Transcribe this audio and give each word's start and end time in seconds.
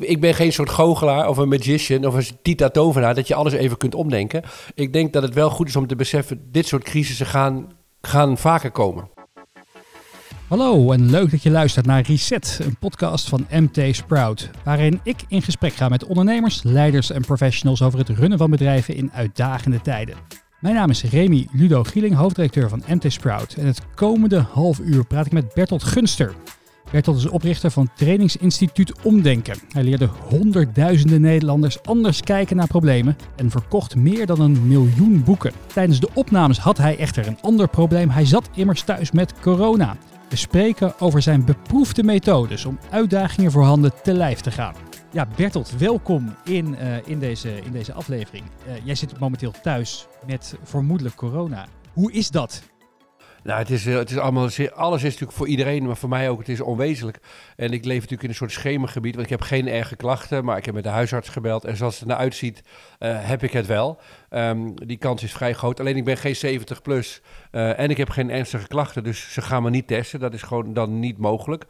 Ik 0.00 0.20
ben 0.20 0.34
geen 0.34 0.52
soort 0.52 0.70
goochelaar 0.70 1.28
of 1.28 1.36
een 1.36 1.48
magician 1.48 2.06
of 2.06 2.14
een 2.14 2.36
Tita 2.42 2.68
tovenaar 2.68 3.14
dat 3.14 3.28
je 3.28 3.34
alles 3.34 3.52
even 3.52 3.76
kunt 3.76 3.94
omdenken. 3.94 4.42
Ik 4.74 4.92
denk 4.92 5.12
dat 5.12 5.22
het 5.22 5.34
wel 5.34 5.50
goed 5.50 5.68
is 5.68 5.76
om 5.76 5.86
te 5.86 5.96
beseffen, 5.96 6.48
dit 6.50 6.66
soort 6.66 6.82
crisissen 6.82 7.26
gaan, 7.26 7.72
gaan 8.00 8.38
vaker 8.38 8.70
komen. 8.70 9.08
Hallo 10.48 10.92
en 10.92 11.10
leuk 11.10 11.30
dat 11.30 11.42
je 11.42 11.50
luistert 11.50 11.86
naar 11.86 12.02
Reset, 12.02 12.58
een 12.62 12.76
podcast 12.76 13.28
van 13.28 13.46
MT 13.50 13.96
Sprout, 13.96 14.50
waarin 14.64 15.00
ik 15.02 15.24
in 15.28 15.42
gesprek 15.42 15.72
ga 15.72 15.88
met 15.88 16.04
ondernemers, 16.04 16.62
leiders 16.62 17.10
en 17.10 17.22
professionals 17.22 17.82
over 17.82 17.98
het 17.98 18.08
runnen 18.08 18.38
van 18.38 18.50
bedrijven 18.50 18.94
in 18.94 19.12
uitdagende 19.12 19.80
tijden. 19.80 20.16
Mijn 20.60 20.74
naam 20.74 20.90
is 20.90 21.02
Remy 21.02 21.46
Ludo 21.52 21.82
Gieling, 21.82 22.14
hoofddirecteur 22.14 22.68
van 22.68 22.82
MT 22.86 23.12
Sprout 23.12 23.54
en 23.54 23.66
het 23.66 23.80
komende 23.94 24.38
half 24.38 24.78
uur 24.78 25.04
praat 25.04 25.26
ik 25.26 25.32
met 25.32 25.54
Bertolt 25.54 25.82
Gunster. 25.82 26.34
Bertolt 26.90 27.16
is 27.16 27.26
oprichter 27.28 27.70
van 27.70 27.88
trainingsinstituut 27.94 29.02
Omdenken. 29.02 29.58
Hij 29.68 29.82
leerde 29.82 30.06
honderdduizenden 30.28 31.20
Nederlanders 31.20 31.82
anders 31.82 32.20
kijken 32.20 32.56
naar 32.56 32.66
problemen 32.66 33.16
en 33.36 33.50
verkocht 33.50 33.96
meer 33.96 34.26
dan 34.26 34.40
een 34.40 34.66
miljoen 34.66 35.22
boeken. 35.24 35.52
Tijdens 35.66 36.00
de 36.00 36.08
opnames 36.14 36.58
had 36.58 36.78
hij 36.78 36.98
echter 36.98 37.26
een 37.26 37.40
ander 37.40 37.68
probleem. 37.68 38.10
Hij 38.10 38.26
zat 38.26 38.50
immers 38.54 38.82
thuis 38.82 39.10
met 39.10 39.40
corona. 39.40 39.96
We 40.28 40.36
spreken 40.36 41.00
over 41.00 41.22
zijn 41.22 41.44
beproefde 41.44 42.02
methodes 42.02 42.64
om 42.64 42.78
uitdagingen 42.90 43.50
voorhanden 43.50 43.92
te 44.02 44.12
lijf 44.12 44.40
te 44.40 44.50
gaan. 44.50 44.74
Ja, 45.10 45.26
Bertolt, 45.36 45.78
welkom 45.78 46.34
in, 46.44 46.76
uh, 46.80 46.96
in, 47.04 47.18
deze, 47.18 47.56
in 47.64 47.72
deze 47.72 47.92
aflevering. 47.92 48.44
Uh, 48.66 48.72
jij 48.84 48.94
zit 48.94 49.18
momenteel 49.18 49.52
thuis 49.62 50.06
met 50.26 50.56
vermoedelijk 50.62 51.14
corona. 51.14 51.66
Hoe 51.92 52.12
is 52.12 52.30
dat? 52.30 52.62
Nou, 53.44 53.58
het 53.58 53.70
is, 53.70 53.84
het 53.84 54.10
is 54.10 54.18
allemaal, 54.18 54.48
alles 54.74 54.98
is 54.98 55.10
natuurlijk 55.10 55.32
voor 55.32 55.48
iedereen, 55.48 55.86
maar 55.86 55.96
voor 55.96 56.08
mij 56.08 56.28
ook, 56.28 56.38
het 56.38 56.48
is 56.48 56.60
onwezenlijk. 56.60 57.18
En 57.56 57.72
ik 57.72 57.84
leef 57.84 57.94
natuurlijk 57.94 58.22
in 58.22 58.28
een 58.28 58.34
soort 58.34 58.52
schemergebied, 58.52 59.14
want 59.14 59.24
ik 59.24 59.32
heb 59.32 59.40
geen 59.40 59.68
erge 59.68 59.96
klachten, 59.96 60.44
maar 60.44 60.56
ik 60.56 60.64
heb 60.64 60.74
met 60.74 60.82
de 60.82 60.88
huisarts 60.88 61.28
gebeld. 61.28 61.64
En 61.64 61.76
zoals 61.76 62.00
het 62.00 62.08
eruit 62.08 62.34
ziet, 62.34 62.62
uh, 63.00 63.28
heb 63.28 63.42
ik 63.42 63.52
het 63.52 63.66
wel. 63.66 64.00
Um, 64.34 64.74
die 64.86 64.96
kans 64.96 65.22
is 65.22 65.32
vrij 65.32 65.52
groot. 65.52 65.80
Alleen 65.80 65.96
ik 65.96 66.04
ben 66.04 66.16
geen 66.16 66.36
70 66.36 66.82
plus 66.82 67.22
uh, 67.52 67.78
en 67.78 67.90
ik 67.90 67.96
heb 67.96 68.10
geen 68.10 68.30
ernstige 68.30 68.66
klachten, 68.66 69.04
dus 69.04 69.32
ze 69.32 69.42
gaan 69.42 69.62
me 69.62 69.70
niet 69.70 69.86
testen. 69.86 70.20
Dat 70.20 70.34
is 70.34 70.42
gewoon 70.42 70.72
dan 70.72 70.98
niet 70.98 71.18
mogelijk. 71.18 71.64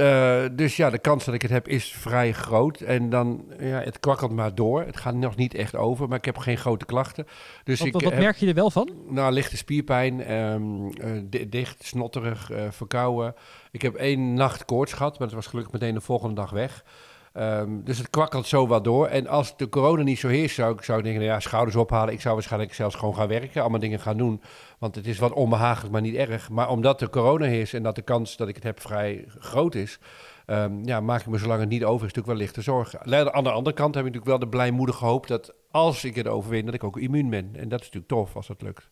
Uh, 0.00 0.42
dus 0.52 0.76
ja, 0.76 0.90
de 0.90 0.98
kans 0.98 1.24
dat 1.24 1.34
ik 1.34 1.42
het 1.42 1.50
heb 1.50 1.68
is 1.68 1.92
vrij 1.92 2.32
groot. 2.32 2.80
En 2.80 3.10
dan, 3.10 3.44
ja, 3.58 3.80
het 3.80 4.00
kwakkelt 4.00 4.32
maar 4.32 4.54
door. 4.54 4.82
Het 4.82 4.96
gaat 4.96 5.14
nog 5.14 5.36
niet 5.36 5.54
echt 5.54 5.76
over, 5.76 6.08
maar 6.08 6.18
ik 6.18 6.24
heb 6.24 6.38
geen 6.38 6.58
grote 6.58 6.84
klachten. 6.84 7.26
Dus 7.64 7.78
wat, 7.78 7.86
ik, 7.86 7.92
wat, 7.92 8.02
wat 8.02 8.14
merk 8.14 8.36
je 8.36 8.46
er 8.46 8.54
wel 8.54 8.70
van? 8.70 8.90
Nou, 9.08 9.32
lichte 9.32 9.56
spierpijn, 9.56 10.32
um, 10.32 10.86
uh, 10.86 11.44
dicht, 11.48 11.84
snotterig, 11.84 12.50
verkouden. 12.70 13.34
Ik 13.70 13.82
heb 13.82 13.94
één 13.94 14.34
nacht 14.34 14.64
koorts 14.64 14.92
gehad, 14.92 15.18
maar 15.18 15.28
dat 15.28 15.36
was 15.36 15.46
gelukkig 15.46 15.72
meteen 15.72 15.94
de 15.94 16.00
volgende 16.00 16.34
dag 16.34 16.50
weg. 16.50 16.84
Um, 17.32 17.84
dus 17.84 17.98
het 17.98 18.10
kwakkelt 18.10 18.46
zo 18.46 18.66
wat 18.66 18.84
door. 18.84 19.06
En 19.06 19.26
als 19.26 19.56
de 19.56 19.68
corona 19.68 20.02
niet 20.02 20.18
zo 20.18 20.28
heerst, 20.28 20.54
zou 20.54 20.74
ik, 20.74 20.82
zou 20.82 20.98
ik 20.98 21.04
denken, 21.04 21.22
nou 21.22 21.34
ja, 21.34 21.40
schouders 21.40 21.76
ophalen. 21.76 22.14
Ik 22.14 22.20
zou 22.20 22.34
waarschijnlijk 22.34 22.74
zelfs 22.74 22.94
gewoon 22.94 23.14
gaan 23.14 23.28
werken, 23.28 23.60
allemaal 23.60 23.80
dingen 23.80 24.00
gaan 24.00 24.16
doen. 24.16 24.42
Want 24.78 24.94
het 24.94 25.06
is 25.06 25.18
wat 25.18 25.32
onbehagelijk, 25.32 25.92
maar 25.92 26.00
niet 26.00 26.14
erg. 26.14 26.50
Maar 26.50 26.68
omdat 26.68 26.98
de 26.98 27.10
corona 27.10 27.46
heerst 27.46 27.74
en 27.74 27.82
dat 27.82 27.94
de 27.94 28.02
kans 28.02 28.36
dat 28.36 28.48
ik 28.48 28.54
het 28.54 28.64
heb 28.64 28.80
vrij 28.80 29.24
groot 29.38 29.74
is... 29.74 29.98
Um, 30.46 30.84
ja, 30.84 31.00
maak 31.00 31.20
ik 31.20 31.26
me 31.26 31.38
zolang 31.38 31.60
het 31.60 31.68
niet 31.68 31.84
over 31.84 32.06
is 32.06 32.14
natuurlijk 32.14 32.26
wel 32.26 32.36
lichte 32.36 32.62
zorgen. 32.62 33.32
Aan 33.34 33.44
de 33.44 33.50
andere 33.50 33.76
kant 33.76 33.94
heb 33.94 34.06
ik 34.06 34.12
natuurlijk 34.12 34.24
wel 34.24 34.38
de 34.38 34.56
blijmoedige 34.56 35.04
hoop 35.04 35.26
dat 35.26 35.54
als 35.70 36.04
ik 36.04 36.14
het 36.14 36.28
overwin, 36.28 36.64
dat 36.64 36.74
ik 36.74 36.84
ook 36.84 36.98
immuun 36.98 37.30
ben. 37.30 37.50
En 37.52 37.68
dat 37.68 37.80
is 37.80 37.86
natuurlijk 37.86 38.12
tof 38.12 38.36
als 38.36 38.46
dat 38.46 38.62
lukt. 38.62 38.88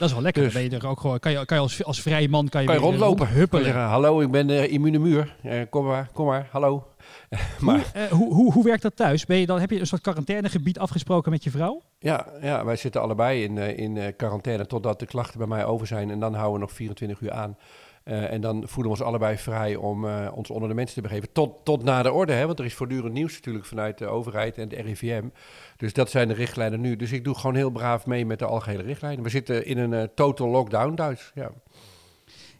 Dat 0.00 0.08
is 0.08 0.14
wel 0.14 0.24
lekker. 0.24 0.42
Dus, 0.42 0.52
ben 0.52 0.62
je 0.62 0.70
er 0.70 0.86
ook 0.86 1.00
gewoon, 1.00 1.18
kan 1.18 1.32
je, 1.32 1.44
kan 1.44 1.56
je 1.56 1.62
als, 1.62 1.84
als 1.84 2.00
vrije 2.00 2.28
man 2.28 2.48
kan 2.48 2.60
je, 2.60 2.66
kan 2.66 2.76
je 2.76 2.82
rondlopen. 2.82 3.28
Huppelen. 3.28 3.64
Zeggen, 3.64 3.82
hallo, 3.82 4.20
ik 4.20 4.30
ben 4.30 4.46
de 4.46 4.68
uh, 4.68 4.72
immune 4.72 4.98
muur. 4.98 5.36
Uh, 5.44 5.60
kom 5.70 5.84
maar, 5.84 6.10
kom 6.12 6.26
maar, 6.26 6.48
hallo. 6.50 6.86
maar, 7.60 7.90
hoe, 7.92 8.02
uh, 8.02 8.10
hoe, 8.10 8.34
hoe, 8.34 8.52
hoe 8.52 8.64
werkt 8.64 8.82
dat 8.82 8.96
thuis? 8.96 9.26
Ben 9.26 9.36
je 9.36 9.46
dan, 9.46 9.60
heb 9.60 9.70
je 9.70 9.80
een 9.80 9.86
soort 9.86 10.02
quarantainegebied 10.02 10.78
afgesproken 10.78 11.30
met 11.30 11.44
je 11.44 11.50
vrouw? 11.50 11.82
Ja, 11.98 12.26
ja 12.40 12.64
wij 12.64 12.76
zitten 12.76 13.00
allebei 13.00 13.42
in, 13.42 13.58
in 13.58 14.16
quarantaine 14.16 14.66
totdat 14.66 14.98
de 14.98 15.06
klachten 15.06 15.38
bij 15.38 15.46
mij 15.46 15.64
over 15.64 15.86
zijn. 15.86 16.10
En 16.10 16.20
dan 16.20 16.34
houden 16.34 16.54
we 16.54 16.66
nog 16.66 16.72
24 16.72 17.20
uur 17.20 17.32
aan. 17.32 17.56
Uh, 18.10 18.32
en 18.32 18.40
dan 18.40 18.62
voelen 18.66 18.92
we 18.92 18.98
ons 18.98 19.08
allebei 19.08 19.38
vrij 19.38 19.76
om 19.76 20.04
uh, 20.04 20.28
ons 20.34 20.50
onder 20.50 20.68
de 20.68 20.74
mensen 20.74 20.94
te 20.94 21.08
begeven. 21.08 21.32
Tot, 21.32 21.64
tot 21.64 21.82
na 21.82 22.02
de 22.02 22.12
orde, 22.12 22.32
hè? 22.32 22.46
want 22.46 22.58
er 22.58 22.64
is 22.64 22.74
voortdurend 22.74 23.12
nieuws 23.12 23.34
natuurlijk 23.34 23.64
vanuit 23.64 23.98
de 23.98 24.06
overheid 24.06 24.58
en 24.58 24.68
de 24.68 24.76
RIVM. 24.76 25.28
Dus 25.76 25.92
dat 25.92 26.10
zijn 26.10 26.28
de 26.28 26.34
richtlijnen 26.34 26.80
nu. 26.80 26.96
Dus 26.96 27.12
ik 27.12 27.24
doe 27.24 27.34
gewoon 27.34 27.56
heel 27.56 27.70
braaf 27.70 28.06
mee 28.06 28.26
met 28.26 28.38
de 28.38 28.44
algehele 28.44 28.82
richtlijnen. 28.82 29.24
We 29.24 29.30
zitten 29.30 29.66
in 29.66 29.78
een 29.78 29.92
uh, 29.92 30.02
total 30.14 30.48
lockdown 30.48 30.94
thuis. 30.94 31.32
Ja. 31.34 31.50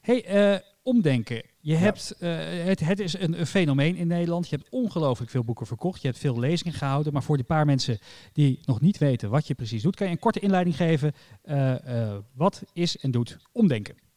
Hey, 0.01 0.63
omdenken. 0.83 1.43
Je 1.61 1.75
hebt, 1.75 2.15
het, 2.19 2.81
het 2.81 3.01
is 3.01 3.19
een, 3.19 3.41
een, 3.41 3.47
fenomeen 3.47 3.97
in 3.97 4.07
Nederland. 4.07 4.49
Je 4.49 4.57
hebt 4.57 4.71
ongelooflijk 4.71 5.31
veel 5.31 5.45
boeken 5.45 5.67
verkocht. 5.67 6.03
Je 6.03 6.09
hebt 6.09 6.21
veel 6.21 6.39
lezingen 6.39 6.73
gehouden. 6.73 7.13
Maar 7.13 7.23
voor 7.23 7.37
die 7.37 7.47
paar 7.47 7.67
mensen 7.67 7.99
die 8.33 8.61
nog 8.65 8.81
niet 8.81 8.99
weten 8.99 9.31
wat 9.31 9.47
je 9.47 9.55
precies 9.55 9.83
doet, 9.83 9.97
kan 9.97 10.07
je 10.07 10.13
een 10.13 10.19
korte 10.19 10.41
inleiding 10.41 10.77
geven. 10.77 11.13
wat 12.35 12.63
is 12.73 12.97
en 12.97 13.11
doet 13.11 13.37
omdenken? 13.53 14.10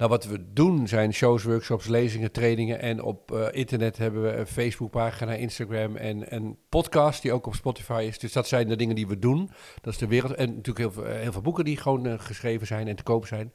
Nou, 0.00 0.12
wat 0.12 0.24
we 0.24 0.52
doen 0.52 0.88
zijn 0.88 1.12
shows, 1.12 1.42
workshops, 1.42 1.86
lezingen, 1.86 2.32
trainingen. 2.32 2.80
En 2.80 3.02
op 3.02 3.32
uh, 3.32 3.46
internet 3.50 3.96
hebben 3.96 4.22
we 4.22 4.32
een 4.32 4.46
Facebookpagina, 4.46 5.32
Instagram 5.32 5.96
en 5.96 6.34
een 6.34 6.56
podcast 6.68 7.22
die 7.22 7.32
ook 7.32 7.46
op 7.46 7.54
Spotify 7.54 8.04
is. 8.06 8.18
Dus 8.18 8.32
dat 8.32 8.48
zijn 8.48 8.68
de 8.68 8.76
dingen 8.76 8.94
die 8.94 9.06
we 9.06 9.18
doen. 9.18 9.50
Dat 9.80 9.92
is 9.92 9.98
de 9.98 10.06
wereld. 10.06 10.34
En 10.34 10.48
natuurlijk 10.48 10.78
heel 10.78 10.92
veel, 10.92 11.04
heel 11.04 11.32
veel 11.32 11.40
boeken 11.40 11.64
die 11.64 11.76
gewoon 11.76 12.06
uh, 12.06 12.14
geschreven 12.18 12.66
zijn 12.66 12.88
en 12.88 12.96
te 12.96 13.02
koop 13.02 13.26
zijn. 13.26 13.52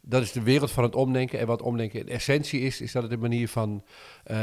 Dat 0.00 0.22
is 0.22 0.32
de 0.32 0.42
wereld 0.42 0.70
van 0.70 0.84
het 0.84 0.94
omdenken. 0.94 1.38
En 1.38 1.46
wat 1.46 1.62
omdenken 1.62 2.00
in 2.00 2.08
essentie 2.08 2.60
is, 2.60 2.80
is 2.80 2.92
dat 2.92 3.02
het 3.02 3.12
een 3.12 3.18
manier 3.18 3.48
van 3.48 3.84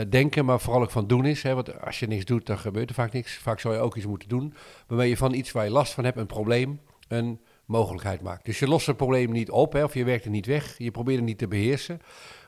denken, 0.10 0.46
maar 0.46 0.60
vooral 0.60 0.82
ook 0.82 0.92
van 0.92 1.08
doen 1.08 1.26
is. 1.26 1.44
Hè? 1.44 1.54
Want 1.54 1.82
als 1.82 2.00
je 2.00 2.08
niks 2.08 2.26
doet, 2.26 2.46
dan 2.46 2.58
gebeurt 2.58 2.90
er 2.90 2.96
vaak 2.96 3.14
niks. 3.14 3.38
Vaak 3.38 3.60
zou 3.60 3.74
je 3.74 3.80
ook 3.80 3.96
iets 3.96 4.06
moeten 4.06 4.30
doen. 4.30 4.54
Waarmee 4.88 5.10
je 5.10 5.18
van 5.18 5.34
iets 5.34 5.52
waar 5.52 5.66
je 5.66 5.72
last 5.72 5.94
van 5.94 6.04
hebt, 6.04 6.18
een 6.18 6.26
probleem, 6.26 6.80
een 7.08 7.40
mogelijkheid 7.66 8.22
maakt. 8.22 8.46
Dus 8.46 8.60
je 8.60 8.68
lost 8.68 8.88
het 8.88 8.98
probleem 8.98 9.32
niet 9.32 9.50
op, 9.50 9.74
hè, 9.74 9.84
of 9.84 9.94
je 9.94 10.04
werkt 10.04 10.26
er 10.26 10.32
niet 10.32 10.46
weg. 10.46 10.78
Je 10.78 10.92
probeert 10.92 11.18
het 11.18 11.26
niet 11.26 11.38
te 11.38 11.48
beheersen. 11.48 12.00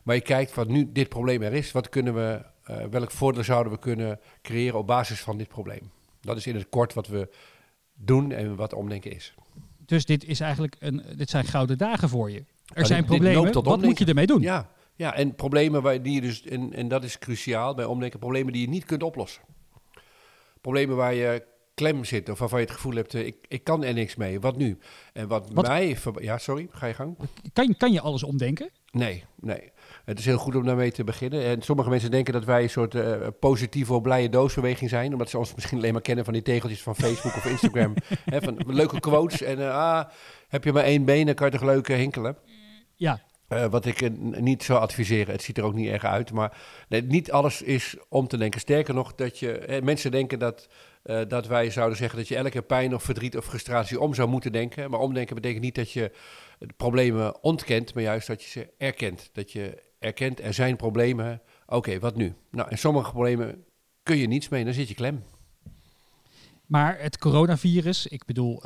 Maar 0.04 0.16
je 0.16 0.22
kijkt 0.22 0.54
wat 0.54 0.68
nu 0.68 0.92
dit 0.92 1.10
probleem 1.10 1.42
er 1.42 1.54
is. 1.54 1.72
Wat 1.72 1.90
kunnen 1.90 2.14
we, 2.14 2.42
uh, 2.70 2.78
welk 2.90 3.12
voordeel 3.12 3.44
zouden 3.44 3.72
we 3.72 3.80
kunnen 3.80 4.20
creëren 4.42 4.80
op 4.80 4.88
basis 4.88 5.20
van 5.20 5.38
dit 5.38 5.48
probleem? 5.48 5.92
Dat 6.22 6.38
is 6.38 6.48
in 6.48 6.56
het 6.56 6.70
kort 6.70 6.94
wat 6.94 7.08
we 7.08 7.30
doen 7.94 8.32
en 8.32 8.56
wat 8.56 8.74
omdenken 8.74 9.12
is. 9.12 9.34
Dus 9.86 10.06
dit, 10.06 10.24
is 10.24 10.40
eigenlijk 10.40 10.76
een, 10.80 11.04
dit 11.16 11.30
zijn 11.30 11.46
gouden 11.46 11.78
dagen 11.78 12.10
voor 12.10 12.32
je. 12.32 12.44
Er 12.74 12.86
zijn 12.86 13.00
dit, 13.00 13.10
problemen, 13.10 13.52
dit 13.52 13.64
wat 13.64 13.82
moet 13.82 13.98
je 13.98 14.06
ermee 14.06 14.28
doen? 14.28 14.42
Ja, 14.42 14.70
ja 14.96 15.16
en 15.16 15.36
problemen 15.36 15.82
waar, 15.82 16.02
die 16.02 16.14
je 16.14 16.22
dus, 16.22 16.42
en, 16.46 16.74
en 16.74 16.88
dat 16.88 17.04
is 17.04 17.20
cruciaal 17.20 17.76
bij 17.76 17.86
omdenken, 17.86 18.20
problemen 18.20 18.54
die 18.54 18.62
je 18.62 18.70
niet 18.70 18.86
kunt 18.86 19.04
oplossen. 19.04 19.42
Problemen 20.62 20.96
waar 20.96 21.14
je 21.14 21.46
klem 21.78 22.04
zit 22.04 22.30
of 22.30 22.40
waarvan 22.40 22.60
je 22.60 22.66
het 22.66 22.76
gevoel 22.76 22.96
hebt, 22.96 23.14
ik, 23.14 23.36
ik 23.48 23.64
kan 23.64 23.84
er 23.84 23.94
niks 23.94 24.16
mee. 24.16 24.40
Wat 24.40 24.58
nu? 24.58 24.78
En 25.14 25.28
wat, 25.28 25.50
wat? 25.54 25.68
mij... 25.68 25.98
Ja, 26.20 26.38
sorry, 26.38 26.68
ga 26.72 26.86
je 26.86 26.94
gang. 26.94 27.18
Kan, 27.54 27.76
kan 27.78 27.92
je 27.92 28.02
alles 28.02 28.24
omdenken? 28.24 28.70
Nee, 28.92 29.24
nee. 29.36 29.72
Het 30.06 30.20
is 30.20 30.26
heel 30.26 30.38
goed 30.38 30.56
om 30.56 30.66
daarmee 30.66 30.92
te 30.92 31.04
beginnen. 31.04 31.44
En 31.44 31.62
sommige 31.62 31.90
mensen 31.90 32.12
denken 32.12 32.34
dat 32.34 32.46
wij 32.46 32.64
een 32.64 32.70
soort 32.70 32.96
uh, 32.96 33.28
positieve 33.40 33.94
of 33.94 34.02
blije 34.02 34.30
doosbeweging 34.30 34.90
zijn. 34.90 35.12
Omdat 35.12 35.30
ze 35.30 35.38
ons 35.38 35.56
misschien 35.56 35.78
alleen 35.78 35.94
maar 35.94 36.02
kennen 36.02 36.26
van 36.26 36.34
die 36.34 36.42
tegeltjes 36.42 36.82
van 36.82 36.96
Facebook 36.96 37.36
of 37.36 37.46
Instagram. 37.46 37.94
He, 38.32 38.42
van 38.42 38.58
leuke 38.68 39.00
quotes. 39.00 39.42
En 39.42 39.60
uh, 39.60 39.76
ah, 39.76 40.06
heb 40.48 40.64
je 40.64 40.74
maar 40.74 40.84
één 40.84 41.06
been, 41.06 41.26
dan 41.26 41.36
kan 41.36 41.46
je 41.46 41.58
toch 41.58 41.68
leuk 41.68 41.88
hinkelen. 41.88 42.38
Ja. 42.96 43.22
Uh, 43.50 43.66
wat 43.66 43.86
ik 43.86 44.02
uh, 44.02 44.10
niet 44.40 44.64
zou 44.64 44.80
adviseren. 44.80 45.34
Het 45.34 45.42
ziet 45.42 45.58
er 45.58 45.64
ook 45.64 45.74
niet 45.74 45.90
erg 45.90 46.04
uit. 46.04 46.32
Maar 46.32 46.58
nee, 46.90 47.02
niet 47.02 47.32
alles 47.32 47.62
is 47.62 47.96
om 48.10 48.28
te 48.28 48.38
denken. 48.38 48.60
Sterker 48.60 48.94
nog, 48.94 49.16
dat 49.16 49.40
je, 49.40 49.58
eh, 49.58 49.82
mensen 49.82 50.12
denken 50.12 50.40
dat, 50.40 50.68
uh, 51.06 51.22
dat 51.28 51.48
wij 51.48 51.70
zouden 51.70 51.98
zeggen 51.98 52.18
dat 52.18 52.28
je 52.28 52.36
elke 52.36 52.62
pijn 52.62 52.96
of 52.96 53.04
verdriet 53.04 53.38
of 53.38 53.46
frustratie 53.46 54.00
om 54.00 54.14
zou 54.14 54.30
moeten 54.30 54.52
denken. 54.52 54.90
Maar 54.90 55.00
omdenken 55.00 55.36
betekent 55.36 55.64
niet 55.64 55.76
dat 55.76 55.92
je 55.92 56.12
problemen 56.78 57.44
ontkent, 57.44 57.94
maar 57.94 58.04
juist 58.04 58.28
dat 58.28 58.44
je 58.44 58.50
ze 58.50 58.70
erkent. 58.78 59.30
Dat 59.34 59.52
je 59.52 59.84
erkent, 60.00 60.42
er 60.42 60.54
zijn 60.54 60.76
problemen. 60.76 61.42
Oké, 61.66 62.00
wat 62.00 62.16
nu? 62.16 62.34
Nou, 62.52 62.70
en 62.70 62.78
sommige 62.78 63.12
problemen 63.12 63.64
kun 64.04 64.18
je 64.18 64.28
niets 64.28 64.50
mee, 64.50 64.64
dan 64.64 64.74
zit 64.74 64.88
je 64.88 64.96
klem. 64.96 65.24
Maar 66.66 67.00
het 67.00 67.18
coronavirus, 67.18 68.08
ik 68.08 68.26
bedoel, 68.26 68.62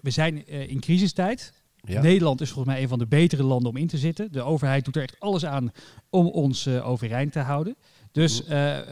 we 0.00 0.10
zijn 0.10 0.46
in 0.46 0.80
crisistijd. 0.80 1.59
Ja. 1.82 2.00
Nederland 2.02 2.40
is 2.40 2.50
volgens 2.50 2.74
mij 2.74 2.82
een 2.82 2.88
van 2.88 2.98
de 2.98 3.06
betere 3.06 3.42
landen 3.42 3.70
om 3.70 3.76
in 3.76 3.86
te 3.86 3.98
zitten. 3.98 4.32
De 4.32 4.42
overheid 4.42 4.84
doet 4.84 4.96
er 4.96 5.02
echt 5.02 5.20
alles 5.20 5.46
aan 5.46 5.70
om 6.10 6.26
ons 6.26 6.66
uh, 6.66 6.88
overeind 6.88 7.32
te 7.32 7.38
houden. 7.38 7.76
Dus 8.12 8.48
uh, 8.48 8.76
uh, 8.76 8.82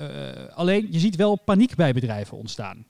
alleen, 0.54 0.86
je 0.90 0.98
ziet 0.98 1.16
wel 1.16 1.36
paniek 1.36 1.74
bij 1.74 1.92
bedrijven 1.92 2.36
ontstaan. 2.36 2.86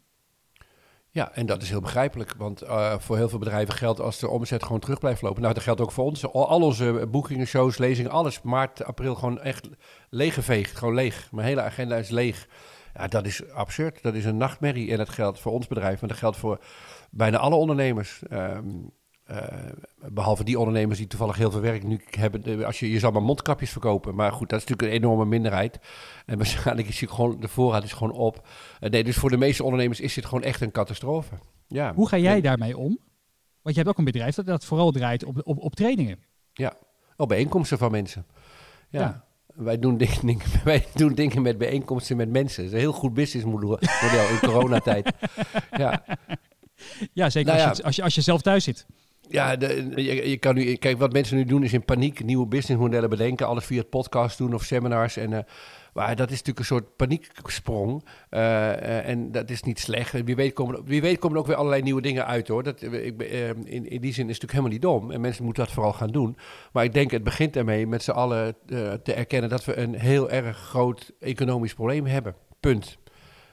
Ja, 1.10 1.32
en 1.32 1.46
dat 1.46 1.62
is 1.62 1.68
heel 1.68 1.80
begrijpelijk. 1.80 2.34
Want 2.36 2.62
voor 2.98 3.16
heel 3.16 3.28
veel 3.28 3.38
bedrijven 3.38 3.74
geldt 3.74 4.00
als 4.00 4.18
de 4.18 4.28
omzet 4.28 4.62
gewoon 4.62 4.80
terug 4.80 4.98
blijft 4.98 5.22
lopen. 5.22 5.42
Nou, 5.42 5.54
dat 5.54 5.62
geldt 5.62 5.80
ook 5.80 5.92
voor 5.92 6.04
ons. 6.04 6.32
Al, 6.32 6.62
onze 6.62 7.08
boekingen, 7.10 7.46
shows, 7.46 7.78
lezingen, 7.78 8.10
alles 8.10 8.42
maart, 8.42 8.84
april 8.84 9.14
gewoon 9.14 9.40
echt 9.40 9.68
leeggeveegd. 10.10 10.76
Gewoon 10.76 10.94
leeg. 10.94 11.28
Mijn 11.32 11.46
hele 11.46 11.62
agenda 11.62 11.96
is 11.96 12.08
leeg. 12.08 12.48
Ja, 12.94 13.06
dat 13.06 13.26
is 13.26 13.50
absurd. 13.50 14.02
Dat 14.02 14.14
is 14.14 14.24
een 14.24 14.36
nachtmerrie. 14.36 14.90
En 14.90 14.96
dat 14.96 15.08
geldt 15.08 15.40
voor 15.40 15.52
ons 15.52 15.66
bedrijf, 15.66 16.00
maar 16.00 16.08
dat 16.08 16.18
geldt 16.18 16.36
voor 16.36 16.60
bijna 17.10 17.38
alle 17.38 17.54
ondernemers. 17.54 18.22
Um, 18.30 18.90
eh, 19.28 19.70
behalve 20.12 20.44
die 20.44 20.58
ondernemers 20.58 20.98
die 20.98 21.06
toevallig 21.06 21.36
heel 21.36 21.50
veel 21.50 21.60
werk 21.60 21.82
nu 21.82 22.00
hebben. 22.10 22.42
eh, 22.44 22.66
Als 22.66 22.78
je, 22.80 22.90
je 22.90 22.98
zal 22.98 23.10
maar 23.10 23.22
mondkapjes 23.22 23.70
verkopen. 23.70 24.14
Maar 24.14 24.32
goed, 24.32 24.48
dat 24.48 24.60
is 24.60 24.66
natuurlijk 24.66 24.94
een 24.94 25.02
enorme 25.02 25.24
minderheid. 25.24 25.78
En 26.26 26.36
waarschijnlijk 26.42 26.88
is 26.88 27.02
gewoon, 27.06 27.40
de 27.40 27.48
voorraad 27.48 27.84
is 27.84 27.92
gewoon 27.92 28.12
op. 28.12 28.46
Eh, 28.80 28.90
nee, 28.90 29.04
dus 29.04 29.16
voor 29.16 29.30
de 29.30 29.36
meeste 29.36 29.64
ondernemers 29.64 30.00
is 30.00 30.14
dit 30.14 30.24
gewoon 30.24 30.42
echt 30.42 30.60
een 30.60 30.70
catastrofe. 30.70 31.34
Ja. 31.66 31.94
Hoe 31.94 32.08
ga 32.08 32.16
jij 32.18 32.40
daarmee 32.40 32.76
om? 32.76 32.98
Want 33.62 33.74
je 33.74 33.80
hebt 33.82 33.88
ook 33.88 33.98
een 33.98 34.04
bedrijf 34.12 34.34
dat, 34.34 34.46
dat 34.46 34.64
vooral 34.64 34.90
draait 34.90 35.24
op, 35.24 35.40
op, 35.44 35.58
op 35.58 35.74
trainingen. 35.74 36.18
Oh, 37.16 37.26
bijeenkomsten 37.26 37.78
van 37.78 37.90
mensen. 37.90 38.26
Ja. 38.88 39.00
Ja. 39.00 39.24
Wij, 39.54 39.78
doen 39.78 39.96
dingen, 39.98 40.40
wij 40.64 40.86
doen 40.94 41.14
dingen 41.14 41.42
met 41.42 41.58
bijeenkomsten 41.58 42.16
met 42.16 42.30
mensen. 42.30 42.56
Dat 42.62 42.66
is 42.66 42.72
een 42.72 42.78
heel 42.78 42.92
goed 42.92 43.14
businessmodel 43.14 43.68
model 44.02 44.28
in 44.28 44.38
coronatijd. 44.50 45.12
Ja, 45.70 46.04
Ja, 47.12 47.30
zeker 47.30 47.54
Nou 47.54 47.68
als, 47.68 47.76
ja. 47.76 47.82
je, 47.82 47.86
als, 47.86 47.96
je, 47.96 48.02
als 48.02 48.14
je 48.14 48.20
zelf 48.20 48.42
thuis 48.42 48.64
zit. 48.64 48.86
Ja 49.28 49.50
je, 49.96 50.36
kan 50.36 50.54
nu, 50.54 50.74
kijk, 50.74 50.98
wat 50.98 51.12
mensen 51.12 51.36
nu 51.36 51.44
doen 51.44 51.62
is 51.62 51.72
in 51.72 51.84
paniek 51.84 52.24
nieuwe 52.24 52.46
businessmodellen 52.46 53.10
bedenken. 53.10 53.46
Alles 53.46 53.64
via 53.64 53.78
het 53.78 53.90
podcast 53.90 54.38
doen 54.38 54.54
of 54.54 54.62
seminars. 54.62 55.16
En, 55.16 55.32
eh, 55.32 55.44
maar 55.92 56.16
dat 56.16 56.30
is 56.30 56.36
natuurlijk 56.36 56.58
een 56.58 56.64
soort 56.64 56.96
panieksprong. 56.96 58.04
Eh, 58.30 59.08
en 59.08 59.32
dat 59.32 59.50
is 59.50 59.62
niet 59.62 59.78
slecht. 59.78 60.24
Wie 60.24 60.36
weet, 60.36 60.52
komen, 60.52 60.84
wie 60.84 61.00
weet 61.00 61.18
komen 61.18 61.36
er 61.36 61.42
ook 61.42 61.48
weer 61.48 61.56
allerlei 61.56 61.82
nieuwe 61.82 62.00
dingen 62.00 62.26
uit 62.26 62.48
hoor. 62.48 62.62
Dat, 62.62 62.82
eh, 62.82 63.06
ik, 63.06 63.22
in, 63.22 63.90
in 63.90 64.00
die 64.00 64.12
zin 64.12 64.28
is 64.28 64.38
het 64.38 64.42
natuurlijk 64.42 64.52
helemaal 64.52 64.70
niet 64.70 64.82
dom. 64.82 65.10
En 65.10 65.20
mensen 65.20 65.44
moeten 65.44 65.64
dat 65.64 65.72
vooral 65.72 65.92
gaan 65.92 66.10
doen. 66.10 66.36
Maar 66.72 66.84
ik 66.84 66.94
denk, 66.94 67.10
het 67.10 67.24
begint 67.24 67.56
ermee 67.56 67.86
met 67.86 68.02
z'n 68.02 68.10
allen 68.10 68.56
te 69.02 69.12
erkennen 69.14 69.50
dat 69.50 69.64
we 69.64 69.76
een 69.76 69.94
heel 69.94 70.30
erg 70.30 70.58
groot 70.58 71.12
economisch 71.20 71.74
probleem 71.74 72.06
hebben. 72.06 72.34
Punt. 72.60 72.98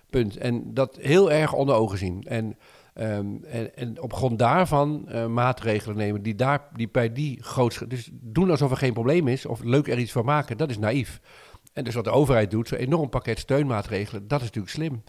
Punt. 0.09 0.37
En 0.37 0.73
dat 0.73 0.97
heel 1.01 1.31
erg 1.31 1.53
onder 1.53 1.75
ogen 1.75 1.97
zien. 1.97 2.23
En, 2.27 2.57
ehm, 2.95 3.43
en, 3.43 3.75
en 3.75 4.01
op 4.01 4.13
grond 4.13 4.39
daarvan 4.39 5.09
eh, 5.09 5.25
maatregelen 5.25 5.97
nemen 5.97 6.21
die, 6.21 6.35
daar, 6.35 6.67
die 6.73 6.89
bij 6.91 7.13
die 7.13 7.43
grootste... 7.43 7.87
Dus 7.87 8.09
doen 8.13 8.49
alsof 8.49 8.71
er 8.71 8.77
geen 8.77 8.93
probleem 8.93 9.27
is 9.27 9.45
of 9.45 9.63
leuk 9.63 9.87
er 9.87 9.97
iets 9.97 10.11
van 10.11 10.25
maken, 10.25 10.57
dat 10.57 10.69
is 10.69 10.77
naïef. 10.77 11.21
En 11.73 11.83
dus 11.83 11.95
wat 11.95 12.03
de 12.03 12.11
overheid 12.11 12.51
doet, 12.51 12.67
zo'n 12.67 12.77
enorm 12.77 13.09
pakket 13.09 13.39
steunmaatregelen, 13.39 14.27
dat 14.27 14.39
is 14.39 14.45
natuurlijk 14.45 14.73
slim. 14.73 15.03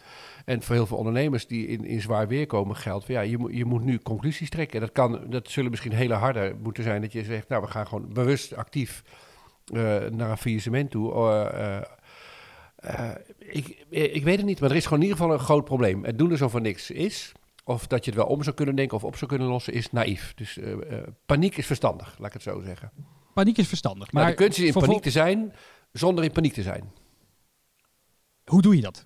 En 0.44 0.62
voor 0.62 0.74
heel 0.74 0.86
veel 0.86 0.96
ondernemers 0.96 1.46
die 1.46 1.66
in, 1.66 1.84
in 1.84 2.00
zwaar 2.00 2.28
weer 2.28 2.46
komen 2.46 2.76
geldt, 2.76 3.06
ja, 3.06 3.20
je, 3.20 3.46
je 3.50 3.64
moet 3.64 3.84
nu 3.84 3.98
conclusies 3.98 4.50
trekken. 4.50 4.80
En 4.80 4.86
dat, 4.86 4.92
kan, 4.92 5.30
dat 5.30 5.48
zullen 5.50 5.70
misschien 5.70 5.92
hele 5.92 6.14
harde 6.14 6.56
moeten 6.62 6.82
zijn, 6.82 7.00
dat 7.00 7.12
je 7.12 7.24
zegt, 7.24 7.48
nou, 7.48 7.62
we 7.62 7.68
gaan 7.68 7.86
gewoon 7.86 8.12
bewust 8.12 8.54
actief 8.54 9.02
eh, 9.72 10.06
naar 10.10 10.30
een 10.30 10.36
faillissement 10.36 10.90
toe. 10.90 11.12
Eh, 11.12 11.76
eh, 12.76 13.10
ik, 13.38 13.84
ik 13.88 14.24
weet 14.24 14.36
het 14.36 14.46
niet, 14.46 14.60
maar 14.60 14.70
er 14.70 14.76
is 14.76 14.84
gewoon 14.84 14.98
in 14.98 15.04
ieder 15.08 15.20
geval 15.20 15.34
een 15.34 15.44
groot 15.44 15.64
probleem. 15.64 16.04
Het 16.04 16.18
doen 16.18 16.30
alsof 16.30 16.54
er 16.54 16.60
niks 16.60 16.90
is, 16.90 17.32
of 17.68 17.86
dat 17.86 18.04
je 18.04 18.10
het 18.10 18.20
wel 18.20 18.28
om 18.28 18.42
zou 18.42 18.56
kunnen 18.56 18.76
denken 18.76 18.96
of 18.96 19.04
op 19.04 19.16
zou 19.16 19.30
kunnen 19.30 19.48
lossen, 19.48 19.72
is 19.72 19.92
naïef. 19.92 20.34
Dus 20.34 20.58
eh, 20.58 20.72
eh, 20.72 21.06
paniek 21.26 21.56
is 21.56 21.66
verstandig, 21.66 22.14
laat 22.18 22.26
ik 22.26 22.32
het 22.32 22.42
zo 22.42 22.60
zeggen. 22.64 22.90
Paniek 23.34 23.58
is 23.58 23.68
verstandig. 23.68 24.12
Maar 24.12 24.22
Maar 24.22 24.30
de 24.32 24.36
kunst 24.36 24.58
is 24.58 24.64
in 24.64 24.72
vervol- 24.72 24.88
paniek 24.88 25.02
te 25.04 25.10
zijn, 25.10 25.52
zonder 25.92 26.24
in 26.24 26.32
paniek 26.32 26.52
te 26.52 26.62
zijn. 26.62 26.92
Hoe 28.44 28.62
doe 28.62 28.76
je 28.76 28.82
dat? 28.82 29.04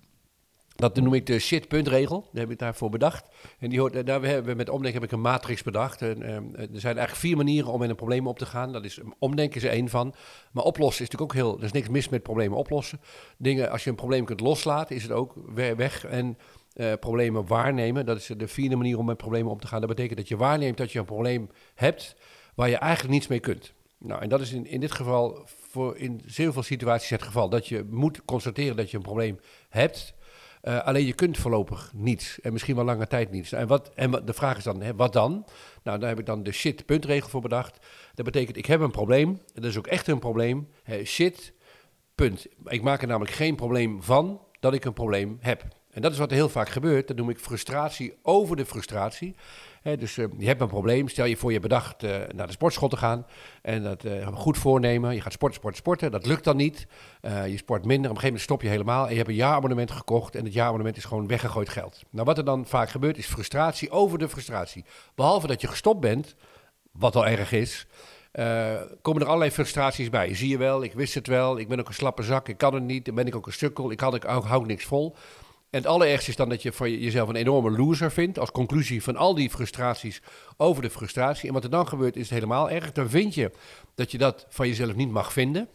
Dat 0.75 0.95
noem 0.95 1.13
ik 1.13 1.25
de 1.25 1.39
shit-puntregel. 1.39 2.21
Daar 2.31 2.41
heb 2.43 2.51
ik 2.51 2.59
daarvoor 2.59 2.89
bedacht. 2.89 3.27
En 3.59 3.69
die 3.69 3.79
hoort, 3.79 4.05
daar 4.05 4.21
hebben 4.21 4.51
we 4.51 4.55
met 4.55 4.69
omdenken 4.69 5.01
heb 5.01 5.09
ik 5.09 5.15
een 5.15 5.21
matrix 5.23 5.63
bedacht. 5.63 6.01
En, 6.01 6.21
ehm, 6.23 6.43
er 6.55 6.67
zijn 6.79 6.97
eigenlijk 6.97 7.15
vier 7.15 7.37
manieren 7.37 7.71
om 7.71 7.79
met 7.79 7.89
een 7.89 7.95
probleem 7.95 8.27
op 8.27 8.37
te 8.37 8.45
gaan. 8.45 8.71
Dat 8.71 8.85
is 8.85 8.99
omdenken 9.19 9.55
is 9.55 9.63
er 9.63 9.69
één 9.71 9.89
van. 9.89 10.13
Maar 10.51 10.63
oplossen 10.63 11.03
is 11.03 11.09
natuurlijk 11.09 11.31
ook 11.31 11.43
heel. 11.45 11.57
Er 11.57 11.63
is 11.65 11.71
niks 11.71 11.89
mis 11.89 12.09
met 12.09 12.23
problemen 12.23 12.57
oplossen. 12.57 12.99
Dingen, 13.37 13.69
als 13.71 13.83
je 13.83 13.89
een 13.89 13.95
probleem 13.95 14.25
kunt 14.25 14.39
loslaten, 14.39 14.95
is 14.95 15.03
het 15.03 15.11
ook 15.11 15.33
we- 15.53 15.75
weg. 15.75 16.05
En 16.05 16.37
eh, 16.73 16.93
problemen 16.99 17.47
waarnemen, 17.47 18.05
dat 18.05 18.17
is 18.17 18.25
de 18.37 18.47
vierde 18.47 18.75
manier 18.75 18.97
om 18.97 19.05
met 19.05 19.17
problemen 19.17 19.51
om 19.51 19.59
te 19.59 19.67
gaan. 19.67 19.79
Dat 19.79 19.89
betekent 19.89 20.17
dat 20.17 20.27
je 20.27 20.37
waarneemt 20.37 20.77
dat 20.77 20.91
je 20.91 20.99
een 20.99 21.05
probleem 21.05 21.49
hebt 21.75 22.15
waar 22.55 22.69
je 22.69 22.77
eigenlijk 22.77 23.13
niets 23.13 23.27
mee 23.27 23.39
kunt. 23.39 23.73
Nou, 23.97 24.21
en 24.21 24.29
dat 24.29 24.41
is 24.41 24.51
in, 24.51 24.65
in 24.65 24.79
dit 24.79 24.91
geval 24.91 25.41
voor 25.45 25.97
in 25.97 26.21
zeer 26.25 26.53
veel 26.53 26.63
situaties 26.63 27.09
het 27.09 27.21
geval. 27.21 27.49
Dat 27.49 27.67
je 27.67 27.87
moet 27.89 28.25
constateren 28.25 28.75
dat 28.75 28.91
je 28.91 28.97
een 28.97 29.03
probleem 29.03 29.39
hebt. 29.69 30.13
Eh, 30.61 30.79
alleen 30.79 31.05
je 31.05 31.13
kunt 31.13 31.37
voorlopig 31.37 31.91
niets. 31.95 32.39
En 32.41 32.53
misschien 32.53 32.75
wel 32.75 32.85
lange 32.85 33.07
tijd 33.07 33.31
niets. 33.31 33.51
En, 33.51 33.67
wat, 33.67 33.91
en 33.95 34.11
de 34.11 34.33
vraag 34.33 34.57
is 34.57 34.63
dan, 34.63 34.81
hè, 34.81 34.95
wat 34.95 35.13
dan? 35.13 35.45
Nou, 35.83 35.99
daar 35.99 36.09
heb 36.09 36.19
ik 36.19 36.25
dan 36.25 36.43
de 36.43 36.51
shit-puntregel 36.51 37.29
voor 37.29 37.41
bedacht. 37.41 37.85
Dat 38.13 38.25
betekent, 38.25 38.57
ik 38.57 38.65
heb 38.65 38.81
een 38.81 38.91
probleem. 38.91 39.39
Dat 39.53 39.63
is 39.63 39.77
ook 39.77 39.87
echt 39.87 40.07
een 40.07 40.19
probleem. 40.19 40.67
Hè, 40.83 41.05
shit, 41.05 41.53
punt. 42.15 42.47
Ik 42.65 42.81
maak 42.81 43.01
er 43.01 43.07
namelijk 43.07 43.35
geen 43.35 43.55
probleem 43.55 44.03
van 44.03 44.41
dat 44.59 44.73
ik 44.73 44.85
een 44.85 44.93
probleem 44.93 45.37
heb. 45.39 45.63
En 45.91 46.01
dat 46.01 46.11
is 46.11 46.17
wat 46.17 46.29
er 46.29 46.35
heel 46.35 46.49
vaak 46.49 46.69
gebeurt. 46.69 47.07
Dat 47.07 47.17
noem 47.17 47.29
ik 47.29 47.39
frustratie 47.39 48.17
over 48.21 48.55
de 48.55 48.65
frustratie. 48.65 49.35
Dus 49.83 50.17
eh, 50.17 50.25
je 50.37 50.45
hebt 50.45 50.61
een 50.61 50.67
probleem. 50.67 51.07
Stel 51.07 51.25
je 51.25 51.37
voor 51.37 51.51
je 51.51 51.57
hebt 51.57 51.69
bedacht 51.69 52.03
eh, 52.03 52.17
naar 52.35 52.47
de 52.47 52.53
sportschool 52.53 52.87
te 52.87 52.97
gaan. 52.97 53.25
En 53.61 53.83
dat 53.83 54.03
eh, 54.03 54.27
goed 54.27 54.57
voornemen. 54.57 55.15
Je 55.15 55.21
gaat 55.21 55.31
sporten, 55.31 55.57
sporten, 55.57 55.79
sporten. 55.79 56.11
Dat 56.11 56.25
lukt 56.25 56.43
dan 56.43 56.57
niet. 56.57 56.87
Je 57.21 57.57
sport 57.57 57.85
minder. 57.85 58.09
Op 58.09 58.15
een 58.15 58.21
gegeven 58.21 58.25
moment 58.25 58.41
stop 58.41 58.61
je 58.61 58.67
helemaal. 58.67 59.03
En 59.03 59.11
je 59.11 59.17
hebt 59.17 59.29
een 59.29 59.35
jaarabonnement 59.35 59.91
gekocht. 59.91 60.35
En 60.35 60.43
het 60.43 60.53
jaarabonnement 60.53 60.97
is 60.97 61.05
gewoon 61.05 61.27
weggegooid 61.27 61.69
geld. 61.69 62.01
Nou, 62.09 62.25
wat 62.25 62.37
er 62.37 62.45
dan 62.45 62.65
vaak 62.65 62.89
gebeurt 62.89 63.17
is 63.17 63.25
frustratie 63.25 63.89
over 63.89 64.17
de 64.17 64.29
frustratie. 64.29 64.85
Behalve 65.15 65.47
dat 65.47 65.61
je 65.61 65.67
gestopt 65.67 65.99
bent, 65.99 66.35
wat 66.91 67.15
al 67.15 67.25
erg 67.25 67.51
is. 67.51 67.87
komen 69.01 69.21
er 69.21 69.27
allerlei 69.27 69.51
frustraties 69.51 70.09
bij. 70.09 70.35
Zie 70.35 70.49
je 70.49 70.57
wel, 70.57 70.83
ik 70.83 70.93
wist 70.93 71.13
het 71.13 71.27
wel. 71.27 71.59
Ik 71.59 71.67
ben 71.67 71.79
ook 71.79 71.87
een 71.87 71.93
slappe 71.93 72.23
zak. 72.23 72.47
Ik 72.47 72.57
kan 72.57 72.73
het 72.73 72.83
niet. 72.83 73.05
Dan 73.05 73.15
ben 73.15 73.27
ik 73.27 73.35
ook 73.35 73.47
een 73.47 73.53
sukkel. 73.53 73.91
Ik, 73.91 73.99
had, 73.99 74.15
ik 74.15 74.23
hou 74.23 74.65
niks 74.65 74.85
vol. 74.85 75.15
En 75.71 75.77
het 75.79 75.87
allerergste 75.87 76.29
is 76.29 76.35
dan 76.35 76.49
dat 76.49 76.61
je 76.61 76.73
je- 76.77 76.99
jezelf 76.99 77.29
een 77.29 77.35
enorme 77.35 77.71
loser 77.71 78.11
vindt. 78.11 78.39
Als 78.39 78.51
conclusie 78.51 79.03
van 79.03 79.15
al 79.15 79.35
die 79.35 79.49
frustraties 79.49 80.21
over 80.57 80.81
de 80.81 80.89
frustratie. 80.89 81.47
En 81.47 81.53
wat 81.53 81.63
er 81.63 81.69
dan 81.69 81.87
gebeurt 81.87 82.15
is 82.15 82.21
het 82.21 82.29
helemaal 82.29 82.69
erg. 82.69 82.91
Dan 82.91 83.09
vind 83.09 83.33
je 83.33 83.51
dat 83.95 84.11
je 84.11 84.17
dat 84.17 84.45
van 84.49 84.67
jezelf 84.67 84.95
niet 84.95 85.11
mag 85.11 85.33
vinden. 85.33 85.67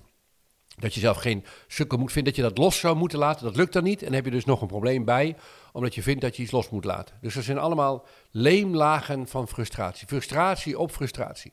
Dat 0.79 0.95
je 0.95 1.01
zelf 1.01 1.17
geen 1.17 1.45
sukkel 1.67 1.99
moet 1.99 2.13
vinden. 2.13 2.33
Dat 2.35 2.43
je 2.43 2.49
dat 2.49 2.59
los 2.59 2.79
zou 2.79 2.97
moeten 2.97 3.19
laten. 3.19 3.45
Dat 3.45 3.57
lukt 3.57 3.73
dan 3.73 3.83
niet. 3.83 3.99
En 3.99 4.07
dan 4.07 4.15
heb 4.15 4.25
je 4.25 4.31
dus 4.31 4.45
nog 4.45 4.61
een 4.61 4.67
probleem 4.67 5.05
bij. 5.05 5.37
Omdat 5.73 5.95
je 5.95 6.03
vindt 6.03 6.21
dat 6.21 6.37
je 6.37 6.43
iets 6.43 6.53
los 6.53 6.71
moet 6.71 6.85
laten. 6.85 7.19
Dus 7.21 7.37
er 7.37 7.43
zijn 7.43 7.59
allemaal 7.59 8.07
leemlagen 8.31 9.29
van 9.29 9.49
frustratie. 9.49 10.07
Frustratie 10.07 10.79
op 10.79 10.93
frustratie. 10.93 11.53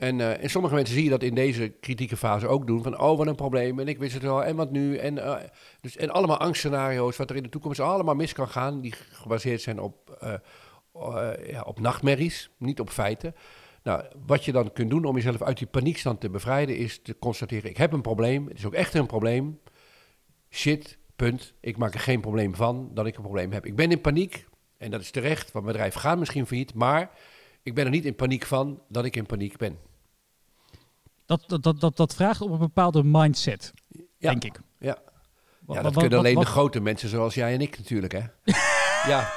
En, 0.00 0.20
eh, 0.20 0.42
en 0.42 0.50
sommige 0.50 0.74
mensen 0.74 0.94
zie 0.94 1.04
je 1.04 1.10
dat 1.10 1.22
in 1.22 1.34
deze 1.34 1.68
kritieke 1.80 2.16
fase 2.16 2.46
ook 2.46 2.66
doen. 2.66 2.82
Van, 2.82 3.00
oh, 3.00 3.18
wat 3.18 3.26
een 3.26 3.34
probleem. 3.34 3.78
En 3.78 3.88
ik 3.88 3.98
wist 3.98 4.14
het 4.14 4.22
wel. 4.22 4.44
En 4.44 4.56
wat 4.56 4.70
nu? 4.70 4.96
En, 4.96 5.18
eh, 5.18 5.36
dus, 5.80 5.96
en 5.96 6.10
allemaal 6.10 6.36
angstscenario's. 6.36 7.16
Wat 7.16 7.30
er 7.30 7.36
in 7.36 7.42
de 7.42 7.48
toekomst 7.48 7.80
allemaal 7.80 8.14
mis 8.14 8.32
kan 8.32 8.48
gaan. 8.48 8.80
Die 8.80 8.94
gebaseerd 9.12 9.60
zijn 9.60 9.80
op, 9.80 10.10
eh, 10.20 11.48
ja, 11.50 11.62
op 11.62 11.80
nachtmerries. 11.80 12.50
Niet 12.58 12.80
op 12.80 12.90
feiten. 12.90 13.34
Nou, 13.82 14.04
wat 14.26 14.44
je 14.44 14.52
dan 14.52 14.72
kunt 14.72 14.90
doen 14.90 15.04
om 15.04 15.14
jezelf 15.14 15.42
uit 15.42 15.58
die 15.58 15.66
paniekstand 15.66 16.20
te 16.20 16.30
bevrijden... 16.30 16.76
is 16.76 17.02
te 17.02 17.18
constateren, 17.18 17.70
ik 17.70 17.76
heb 17.76 17.92
een 17.92 18.00
probleem. 18.00 18.46
Het 18.46 18.58
is 18.58 18.66
ook 18.66 18.74
echt 18.74 18.94
een 18.94 19.06
probleem. 19.06 19.60
Shit, 20.50 20.98
punt. 21.16 21.54
Ik 21.60 21.76
maak 21.76 21.94
er 21.94 22.00
geen 22.00 22.20
probleem 22.20 22.54
van 22.54 22.90
dat 22.94 23.06
ik 23.06 23.16
een 23.16 23.22
probleem 23.22 23.52
heb. 23.52 23.66
Ik 23.66 23.76
ben 23.76 23.90
in 23.90 24.00
paniek. 24.00 24.46
En 24.78 24.90
dat 24.90 25.00
is 25.00 25.10
terecht, 25.10 25.52
want 25.52 25.64
mijn 25.64 25.76
bedrijf 25.76 25.94
gaat 25.94 26.18
misschien 26.18 26.46
failliet. 26.46 26.74
Maar 26.74 27.10
ik 27.62 27.74
ben 27.74 27.84
er 27.84 27.90
niet 27.90 28.04
in 28.04 28.14
paniek 28.14 28.44
van 28.44 28.82
dat 28.88 29.04
ik 29.04 29.16
in 29.16 29.26
paniek 29.26 29.56
ben. 29.56 29.88
Dat, 31.38 31.62
dat, 31.62 31.80
dat, 31.80 31.96
dat, 31.96 32.14
vraagt 32.14 32.40
op 32.40 32.50
een 32.50 32.58
bepaalde 32.58 33.02
mindset, 33.04 33.72
Ja. 33.88 34.30
denk 34.30 34.44
ik. 34.44 34.60
Ja. 34.78 34.98
Wat- 35.60 35.76
Ja, 35.76 35.82
wat- 35.82 35.92
dat 35.92 36.02
kunnen 36.02 36.18
alleen 36.18 36.34
wat- 36.34 36.44
de 36.44 36.50
grote 36.50 36.80
mensen 36.80 37.08
zoals 37.08 37.34
jij 37.34 37.52
en 37.54 37.60
ik 37.60 37.78
natuurlijk, 37.78 38.12
hè? 38.12 38.22
ja. 39.12 39.32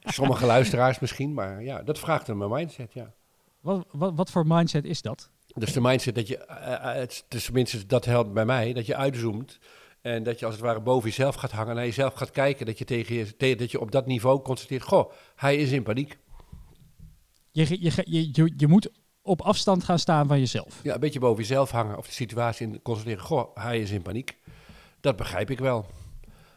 Sommige 0.00 0.46
luisteraars 0.46 0.98
misschien, 0.98 1.34
maar 1.34 1.62
ja, 1.62 1.82
dat 1.82 1.98
vraagt 1.98 2.28
een 2.28 2.48
mindset, 2.48 2.92
ja. 2.92 3.12
Wat, 3.60 3.86
wat, 3.92 4.12
wat 4.14 4.30
voor 4.30 4.46
mindset 4.46 4.84
is 4.84 5.02
dat? 5.02 5.30
Dus 5.46 5.72
de 5.72 5.80
mindset 5.80 6.14
dat 6.14 6.28
je, 6.28 6.44
het, 6.80 7.24
dus 7.28 7.44
tenminste 7.44 7.86
dat 7.86 8.04
helpt 8.04 8.32
bij 8.32 8.44
mij, 8.44 8.72
dat 8.72 8.86
je 8.86 8.96
uitzoomt 8.96 9.58
en 10.00 10.22
dat 10.22 10.38
je 10.38 10.44
als 10.44 10.54
het 10.54 10.64
ware 10.64 10.80
boven 10.80 11.08
jezelf 11.08 11.34
gaat 11.34 11.52
hangen, 11.52 11.74
naar 11.74 11.84
jezelf 11.84 12.14
gaat 12.14 12.30
kijken, 12.30 12.66
dat 12.66 12.78
je, 12.78 12.84
tegen 12.84 13.14
je, 13.14 13.36
tegen, 13.36 13.58
dat 13.58 13.70
je 13.70 13.80
op 13.80 13.90
dat 13.90 14.06
niveau 14.06 14.42
constateert, 14.42 14.82
goh, 14.82 15.12
hij 15.36 15.56
is 15.56 15.70
in 15.70 15.82
paniek. 15.82 16.18
Je, 17.50 17.66
je, 17.68 17.92
je, 18.06 18.28
je, 18.32 18.52
je 18.56 18.66
moet 18.66 18.90
op 19.22 19.40
afstand 19.40 19.84
gaan 19.84 19.98
staan 19.98 20.26
van 20.26 20.38
jezelf. 20.38 20.80
Ja, 20.82 20.94
een 20.94 21.00
beetje 21.00 21.20
boven 21.20 21.42
jezelf 21.42 21.70
hangen 21.70 21.98
of 21.98 22.06
de 22.06 22.12
situatie 22.12 22.66
en 22.66 22.82
constateren, 22.82 23.22
goh, 23.22 23.56
hij 23.56 23.80
is 23.80 23.90
in 23.90 24.02
paniek. 24.02 24.38
Dat 25.00 25.16
begrijp 25.16 25.50
ik 25.50 25.58
wel. 25.58 25.86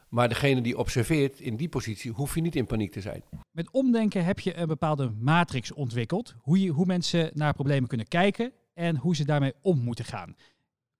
Maar 0.09 0.29
degene 0.29 0.61
die 0.61 0.77
observeert 0.77 1.39
in 1.39 1.55
die 1.55 1.69
positie, 1.69 2.11
hoef 2.11 2.35
je 2.35 2.41
niet 2.41 2.55
in 2.55 2.65
paniek 2.65 2.91
te 2.91 3.01
zijn. 3.01 3.23
Met 3.51 3.71
omdenken 3.71 4.25
heb 4.25 4.39
je 4.39 4.57
een 4.57 4.67
bepaalde 4.67 5.11
matrix 5.19 5.73
ontwikkeld. 5.73 6.35
Hoe, 6.41 6.61
je, 6.61 6.69
hoe 6.69 6.85
mensen 6.85 7.31
naar 7.33 7.53
problemen 7.53 7.87
kunnen 7.87 8.07
kijken 8.07 8.51
en 8.73 8.97
hoe 8.97 9.15
ze 9.15 9.25
daarmee 9.25 9.53
om 9.61 9.79
moeten 9.79 10.05
gaan. 10.05 10.35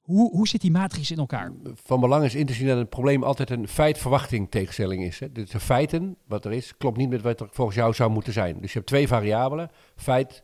Hoe, 0.02 0.32
hoe 0.32 0.48
zit 0.48 0.62
die 0.62 0.72
matrix 0.72 1.12
in 1.12 1.18
elkaar? 1.18 1.52
van 1.84 2.00
belang 2.00 2.24
is 2.24 2.36
in 2.36 2.46
te 2.46 2.54
zien 2.54 2.68
dat 2.68 2.78
het 2.78 2.90
probleem 2.90 3.24
altijd 3.24 3.50
een 3.50 3.68
feit-verwachting 3.68 4.52
tegenstelling 4.52 5.04
is. 5.04 5.20
Hè. 5.20 5.32
Dus 5.32 5.50
de 5.50 5.60
feiten, 5.60 6.18
wat 6.28 6.46
er 6.46 6.54
is, 6.54 6.78
klopt 6.78 6.98
niet 6.98 7.10
met 7.10 7.22
wat 7.22 7.40
er 7.40 7.48
volgens 7.52 7.78
jou 7.78 7.94
zou 7.94 8.12
moeten 8.12 8.34
zijn. 8.34 8.62
Dus 8.62 8.72
je 8.72 8.78
hebt 8.78 8.90
twee 8.90 9.08
variabelen, 9.08 9.70
feit 9.96 10.44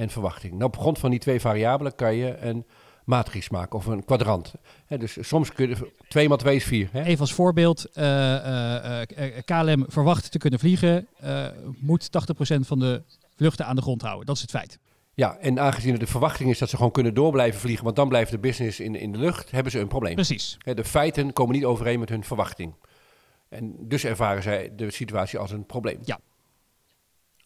en 0.00 0.10
verwachting. 0.10 0.52
Nou, 0.52 0.64
op 0.64 0.78
grond 0.78 0.98
van 0.98 1.10
die 1.10 1.18
twee 1.18 1.40
variabelen 1.40 1.94
kan 1.94 2.14
je 2.14 2.36
een 2.38 2.64
matrix 3.04 3.48
maken 3.48 3.78
of 3.78 3.86
een 3.86 4.04
kwadrant. 4.04 4.54
Dus 4.88 5.16
soms 5.20 5.52
kun 5.52 5.68
je 5.68 5.92
2 6.08 6.28
maal 6.28 6.36
2 6.36 6.56
is 6.56 6.64
4. 6.64 6.88
Hè. 6.92 7.02
Even 7.02 7.20
als 7.20 7.32
voorbeeld, 7.32 7.84
eh, 7.92 8.36
eh, 8.36 9.02
eh, 9.16 9.44
KLM 9.44 9.84
verwacht 9.88 10.30
te 10.30 10.38
kunnen 10.38 10.58
vliegen, 10.58 11.06
moet 11.80 12.12
80% 12.12 12.66
van 12.66 12.78
de 12.78 13.02
vluchten 13.36 13.66
aan 13.66 13.76
de 13.76 13.82
grond 13.82 14.02
houden. 14.02 14.26
Dat 14.26 14.36
is 14.36 14.42
het 14.42 14.50
feit. 14.50 14.78
Ja, 15.14 15.36
en 15.36 15.60
aangezien 15.60 15.94
de 15.94 16.06
verwachting 16.06 16.50
is 16.50 16.58
dat 16.58 16.68
ze 16.68 16.76
gewoon 16.76 16.92
kunnen 16.92 17.14
door 17.14 17.32
blijven 17.32 17.60
vliegen, 17.60 17.84
want 17.84 17.96
dan 17.96 18.08
blijft 18.08 18.30
de 18.30 18.38
business 18.38 18.80
in, 18.80 18.94
in 18.94 19.12
de 19.12 19.18
lucht, 19.18 19.50
hebben 19.50 19.72
ze 19.72 19.78
een 19.78 19.88
probleem. 19.88 20.14
Precies. 20.14 20.58
De 20.74 20.84
feiten 20.84 21.32
komen 21.32 21.54
niet 21.54 21.64
overeen 21.64 22.00
met 22.00 22.08
hun 22.08 22.24
verwachting. 22.24 22.74
En 23.48 23.74
dus 23.78 24.04
ervaren 24.04 24.42
zij 24.42 24.72
de 24.76 24.90
situatie 24.90 25.38
als 25.38 25.50
een 25.50 25.66
probleem. 25.66 25.98
Ja. 26.04 26.20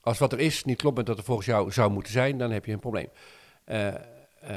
Als 0.04 0.18
wat 0.18 0.32
er 0.32 0.40
is 0.40 0.64
niet 0.64 0.76
klopt 0.76 0.96
met 0.96 1.08
wat 1.08 1.18
er 1.18 1.24
volgens 1.24 1.46
jou 1.46 1.72
zou 1.72 1.90
moeten 1.90 2.12
zijn, 2.12 2.38
dan 2.38 2.50
heb 2.50 2.64
je 2.64 2.72
een 2.72 2.78
probleem. 2.78 3.08
Uh, 3.66 3.86
uh, 3.86 3.94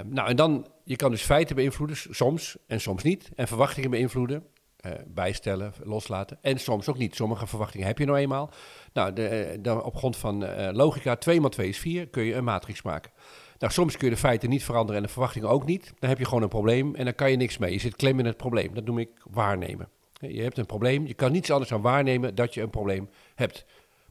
nou, 0.06 0.30
en 0.30 0.36
dan, 0.36 0.68
je 0.84 0.96
kan 0.96 1.12
dus 1.12 1.22
feiten 1.22 1.56
beïnvloeden, 1.56 1.98
soms 1.98 2.58
en 2.68 2.82
soms 2.82 3.04
niet. 3.04 3.30
En 3.36 3.48
verwachtingen 3.48 3.90
beïnvloeden, 3.90 4.44
uh, 4.86 4.92
bijstellen, 5.08 5.74
loslaten. 5.84 6.38
En 6.42 6.60
soms 6.60 6.90
ook 6.90 6.98
niet. 6.98 7.16
Sommige 7.16 7.48
verwachtingen 7.48 7.88
heb 7.88 7.98
je 7.98 8.06
nou 8.06 8.18
eenmaal. 8.18 8.52
Nou, 8.94 9.14
de, 9.14 9.58
de, 9.62 9.84
op 9.84 9.96
grond 9.96 10.18
van 10.18 10.72
logica, 10.74 11.16
2 11.16 11.40
x 11.40 11.50
2 11.50 11.68
is 11.70 11.80
4, 11.80 12.08
kun 12.08 12.24
je 12.24 12.34
een 12.34 12.44
matrix 12.44 12.82
maken. 12.82 13.12
Nou, 13.60 13.74
soms 13.74 13.98
kun 13.98 14.08
je 14.08 14.14
de 14.14 14.20
feiten 14.20 14.50
niet 14.50 14.64
veranderen 14.64 15.02
en 15.02 15.08
de 15.08 15.14
verwachtingen 15.14 15.50
ook 15.50 15.66
niet. 15.66 15.94
Dan 16.00 16.10
heb 16.10 16.20
je 16.20 16.26
gewoon 16.26 16.44
een 16.44 16.50
probleem 16.50 16.96
en 16.96 17.06
dan 17.06 17.16
kan 17.16 17.32
je 17.32 17.38
niks 17.38 17.58
mee. 17.58 17.72
Je 17.72 17.80
zit 17.80 17.96
klem 17.96 18.20
in 18.20 18.26
het 18.26 18.38
probleem. 18.38 18.74
Dat 18.74 18.86
noem 18.86 19.00
ik 19.00 19.10
waarnemen. 19.30 19.90
Je 20.20 20.42
hebt 20.42 20.58
een 20.58 20.66
probleem. 20.66 21.08
Je 21.08 21.14
kan 21.14 21.32
niets 21.32 21.52
anders 21.52 21.70
dan 21.70 21.82
waarnemen 21.82 22.36
dat 22.36 22.54
je 22.54 22.62
een 22.62 22.70
probleem 22.70 23.10
hebt. 23.36 23.66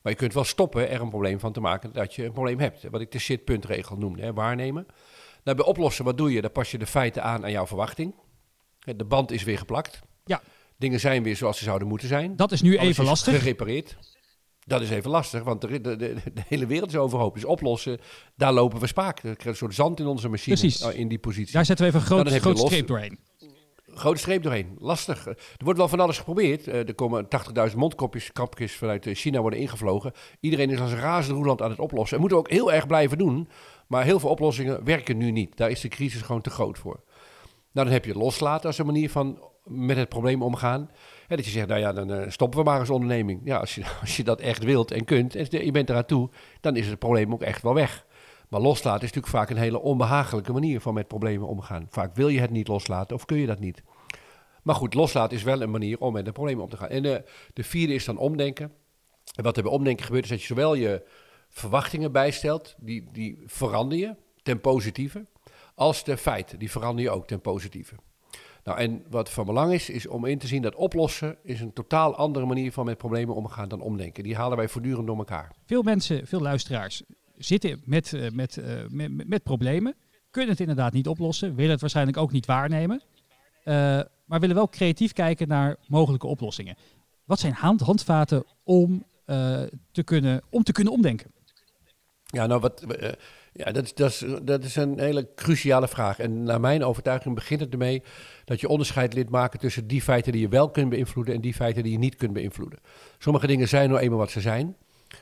Maar 0.07 0.15
je 0.15 0.21
kunt 0.21 0.35
wel 0.35 0.45
stoppen 0.45 0.89
er 0.91 1.01
een 1.01 1.09
probleem 1.09 1.41
van 1.41 1.53
te 1.53 1.61
maken 1.61 1.93
dat 1.93 2.15
je 2.15 2.25
een 2.25 2.33
probleem 2.33 2.59
hebt. 2.59 2.85
Wat 2.91 3.01
ik 3.01 3.13
de 3.13 3.19
shitpuntregel 3.19 3.97
noemde, 3.97 4.23
hè, 4.23 4.33
waarnemen. 4.33 4.87
Nou, 5.45 5.57
bij 5.57 5.67
oplossen, 5.67 6.05
wat 6.05 6.19
doe 6.19 6.33
je? 6.33 6.41
Dan 6.41 6.53
pas 6.53 6.71
je 6.71 6.79
de 6.79 6.87
feiten 6.87 7.23
aan 7.23 7.45
aan 7.45 7.51
jouw 7.51 7.67
verwachting. 7.67 8.15
De 8.97 9.05
band 9.05 9.31
is 9.31 9.43
weer 9.43 9.59
geplakt. 9.59 10.01
Ja. 10.25 10.43
Dingen 10.79 11.01
zijn 11.01 11.23
weer 11.23 11.37
zoals 11.37 11.59
ze 11.59 11.65
zouden 11.65 11.89
moeten 11.89 12.09
zijn. 12.09 12.37
Dat 12.37 12.53
is 12.53 12.63
nu 12.63 12.77
Alles 12.77 12.89
even 12.89 13.03
is 13.03 13.09
lastig. 13.09 13.39
gerepareerd. 13.39 13.97
Dat 14.65 14.81
is 14.81 14.91
even 14.91 15.11
lastig, 15.11 15.43
want 15.43 15.61
de, 15.61 15.81
de, 15.81 15.97
de, 15.97 16.15
de 16.35 16.43
hele 16.49 16.67
wereld 16.67 16.91
is 16.91 16.97
overhoop. 16.97 17.35
Dus 17.35 17.45
oplossen, 17.45 17.99
daar 18.37 18.53
lopen 18.53 18.81
we 18.81 18.87
spaak. 18.87 19.17
Er 19.17 19.23
krijgt 19.23 19.45
een 19.47 19.57
soort 19.57 19.75
zand 19.75 20.01
in 20.01 20.07
onze 20.07 20.29
machine 20.29 20.57
Precies. 20.57 20.81
eh, 20.81 20.99
in 20.99 21.09
die 21.09 21.19
positie. 21.19 21.53
Daar 21.53 21.65
zetten 21.65 21.85
we 21.85 21.91
even 21.91 22.17
een 22.17 22.25
groot, 22.25 22.41
groot 22.41 22.59
streep 22.59 22.87
doorheen. 22.87 23.19
Grote 23.99 24.19
streep 24.19 24.43
doorheen. 24.43 24.77
Lastig. 24.79 25.27
Er 25.27 25.65
wordt 25.65 25.79
wel 25.79 25.89
van 25.89 26.01
alles 26.01 26.19
geprobeerd. 26.19 26.69
Eh, 26.69 26.89
er 26.89 26.95
komen 26.95 27.29
80.000 27.29 27.77
mondkapjes 27.77 28.33
kapjes 28.33 28.77
vanuit 28.77 29.07
eh, 29.07 29.15
China 29.15 29.41
worden 29.41 29.59
ingevlogen. 29.59 30.13
Iedereen 30.41 30.71
is 30.71 30.81
als 30.81 30.93
een 30.93 30.99
razende 30.99 31.37
roeland 31.37 31.63
aan 31.63 31.71
het 31.71 31.79
oplossen. 31.79 32.17
En 32.17 32.21
moeten 32.21 32.39
we 32.39 32.45
ook 32.45 32.53
heel 32.53 32.73
erg 32.73 32.87
blijven 32.87 33.19
doen. 33.19 33.49
Maar 33.87 34.05
heel 34.05 34.21
veel 34.21 34.31
oplossingen 34.31 34.85
werken 34.85 35.17
nu 35.17 35.31
niet. 35.31 35.57
Daar 35.57 35.71
is 35.71 35.81
de 35.81 35.89
crisis 35.89 36.23
gewoon 36.23 36.41
te 36.41 36.51
groot 36.51 36.79
voor. 36.79 37.01
Nou, 37.73 37.87
dan 37.87 37.97
heb 37.97 38.05
je 38.05 38.15
loslaten 38.15 38.67
als 38.67 38.79
een 38.79 38.87
manier 38.87 39.11
van 39.11 39.39
met 39.65 39.97
het 39.97 40.09
probleem 40.09 40.43
omgaan. 40.43 40.91
Hè, 41.27 41.37
dat 41.37 41.45
je 41.45 41.51
zegt, 41.51 41.69
nou 41.69 41.81
ja, 41.81 41.93
dan 41.93 42.13
eh, 42.13 42.31
stoppen 42.31 42.59
we 42.59 42.65
maar 42.65 42.79
als 42.79 42.91
onderneming. 42.91 43.41
Ja, 43.45 43.57
als 43.57 43.75
je, 43.75 43.85
als 44.01 44.17
je 44.17 44.25
dat 44.25 44.41
echt 44.41 44.65
wilt 44.65 44.91
en 44.91 45.05
kunt 45.05 45.35
en 45.35 45.65
je 45.65 45.71
bent 45.71 45.91
eraan 45.91 46.05
toe, 46.05 46.31
dan 46.61 46.77
is 46.77 46.87
het 46.87 46.99
probleem 46.99 47.33
ook 47.33 47.43
echt 47.43 47.63
wel 47.63 47.75
weg. 47.75 48.06
Maar 48.49 48.61
loslaten 48.61 49.03
is 49.03 49.13
natuurlijk 49.13 49.35
vaak 49.37 49.51
een 49.51 49.63
hele 49.63 49.81
onbehagelijke 49.81 50.53
manier 50.53 50.81
van 50.81 50.95
met 50.95 51.09
problemen 51.09 51.49
omgaan. 51.49 51.87
Vaak 51.91 52.15
wil 52.15 52.29
je 52.29 52.41
het 52.41 52.51
niet 52.51 52.69
loslaten 52.69 53.17
of 53.17 53.25
kun 53.25 53.39
je 53.39 53.47
dat 53.47 53.59
niet. 53.59 53.83
Maar 54.63 54.75
goed, 54.75 54.95
loslaten 54.95 55.37
is 55.37 55.43
wel 55.43 55.61
een 55.63 55.71
manier 55.71 56.01
om 56.01 56.13
met 56.13 56.27
een 56.27 56.33
probleem 56.33 56.61
om 56.61 56.69
te 56.69 56.77
gaan. 56.77 56.89
En 56.89 57.05
eh, 57.05 57.23
de 57.53 57.65
vierde 57.65 57.95
is 57.95 58.05
dan 58.05 58.19
omdenken. 58.19 58.73
En 59.35 59.43
wat 59.43 59.57
er 59.57 59.63
bij 59.63 59.73
omdenken 59.73 60.05
gebeurt, 60.05 60.25
is 60.25 60.31
dat 60.31 60.41
je 60.41 60.47
zowel 60.47 60.75
je 60.75 61.07
verwachtingen 61.49 62.13
bijstelt, 62.13 62.75
die, 62.79 63.09
die 63.13 63.43
verander 63.47 63.99
je 63.99 64.17
ten 64.43 64.61
positieve, 64.61 65.27
als 65.75 66.05
de 66.05 66.17
feiten, 66.17 66.59
die 66.59 66.71
verander 66.71 67.05
je 67.05 67.11
ook 67.11 67.27
ten 67.27 67.41
positieve. 67.41 67.95
Nou, 68.65 68.79
en 68.79 69.05
wat 69.11 69.31
van 69.31 69.47
belang 69.47 69.73
is, 69.73 69.91
is 69.91 70.07
om 70.07 70.25
in 70.25 70.39
te 70.39 70.47
zien 70.47 70.63
dat 70.63 70.75
oplossen 70.75 71.37
is 71.43 71.61
een 71.61 71.73
totaal 71.73 72.17
andere 72.17 72.47
manier 72.47 72.73
van 72.73 72.85
met 72.85 72.99
problemen 72.99 73.35
omgaan 73.35 73.69
dan 73.69 73.81
omdenken. 73.81 74.23
Die 74.23 74.37
halen 74.37 74.57
wij 74.57 74.69
voortdurend 74.69 75.07
door 75.07 75.19
elkaar. 75.19 75.53
Veel 75.65 75.83
mensen, 75.83 76.27
veel 76.27 76.41
luisteraars 76.41 77.03
zitten 77.39 77.83
met, 77.85 78.13
eh, 78.13 78.31
met, 78.31 78.57
eh, 78.57 78.67
met, 78.89 79.13
met, 79.13 79.29
met 79.29 79.43
problemen. 79.43 79.95
Kunnen 80.31 80.51
het 80.51 80.61
inderdaad 80.61 80.93
niet 80.93 81.09
oplossen. 81.09 81.55
Willen 81.55 81.71
het 81.71 81.81
waarschijnlijk 81.81 82.17
ook 82.17 82.33
niet 82.33 82.47
waarnemen. 82.47 83.03
eh, 83.65 84.01
maar 84.25 84.41
willen 84.41 84.57
wel 84.57 84.69
creatief 84.69 85.13
kijken 85.13 85.49
naar 85.49 85.77
mogelijke 85.89 86.27
oplossingen. 86.27 86.77
Wat 87.25 87.39
zijn 87.39 87.53
hand, 87.53 87.81
handvaten 87.81 88.45
om, 88.63 89.05
te 89.93 90.03
kunnen, 90.05 90.43
om 90.51 90.63
te 90.63 90.73
kunnen 90.73 90.93
omdenken? 90.93 91.31
Ja, 92.25 92.47
nou, 92.47 92.61
wat, 92.61 92.85
ja, 93.53 93.73
dat, 93.73 93.85
is, 93.85 93.95
dat, 93.95 94.11
is, 94.11 94.25
dat 94.43 94.65
is 94.65 94.77
een 94.77 94.99
hele 94.99 95.29
cruciale 95.35 95.89
vraag. 95.89 96.19
En 96.19 96.43
naar 96.43 96.61
mijn 96.61 96.85
overtuiging 96.85 97.35
begint 97.35 97.61
het 97.61 97.73
ermee 97.73 98.03
dat 98.45 98.61
je 98.61 98.69
onderscheid 98.69 99.15
lid 99.15 99.31
maken 99.31 99.59
tussen 99.59 99.87
die 99.87 100.03
feiten 100.03 100.33
die 100.33 100.41
je 100.41 100.49
wel 100.49 100.71
kunt 100.71 100.89
beïnvloeden 100.89 101.35
en 101.35 101.41
die 101.41 101.55
feiten 101.55 101.83
die 101.83 101.93
je 101.93 101.99
niet 101.99 102.17
kunt 102.17 102.33
beïnvloeden. 102.33 102.79
Sommige 103.19 103.47
dingen 103.47 103.69
zijn 103.69 103.89
nou 103.89 104.01
eenmaal 104.01 104.19
wat 104.19 104.31
ze 104.31 104.41
zijn. 104.41 104.77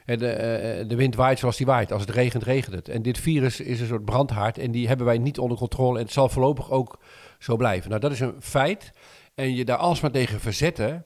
En 0.05 0.19
de, 0.19 0.29
eh, 0.29 0.88
de 0.88 0.97
wind 0.97 1.14
waait 1.14 1.38
zoals 1.38 1.57
die 1.57 1.67
waait. 1.67 1.93
Als 1.93 2.03
het 2.03 2.11
regent, 2.11 2.43
regent 2.43 2.75
het. 2.75 2.88
En 2.88 3.03
dit 3.03 3.19
virus 3.19 3.61
is 3.61 3.81
een 3.81 3.87
soort 3.87 4.05
brandhaard 4.05 4.59
en 4.59 4.71
die 4.71 4.88
hebben 4.88 5.07
wij 5.07 5.19
niet 5.19 5.38
onder 5.38 5.59
controle. 5.59 5.99
En 5.99 6.05
het 6.05 6.12
zal 6.12 6.29
voorlopig 6.29 6.71
ook 6.71 6.99
zo 7.38 7.57
blijven. 7.57 7.88
Nou, 7.88 8.00
dat 8.00 8.12
is 8.12 8.21
een 8.21 8.35
feit. 8.41 8.93
En 9.35 9.55
je 9.55 9.64
daar 9.64 9.76
alsmaar 9.76 10.11
tegen 10.11 10.41
verzetten, 10.41 11.05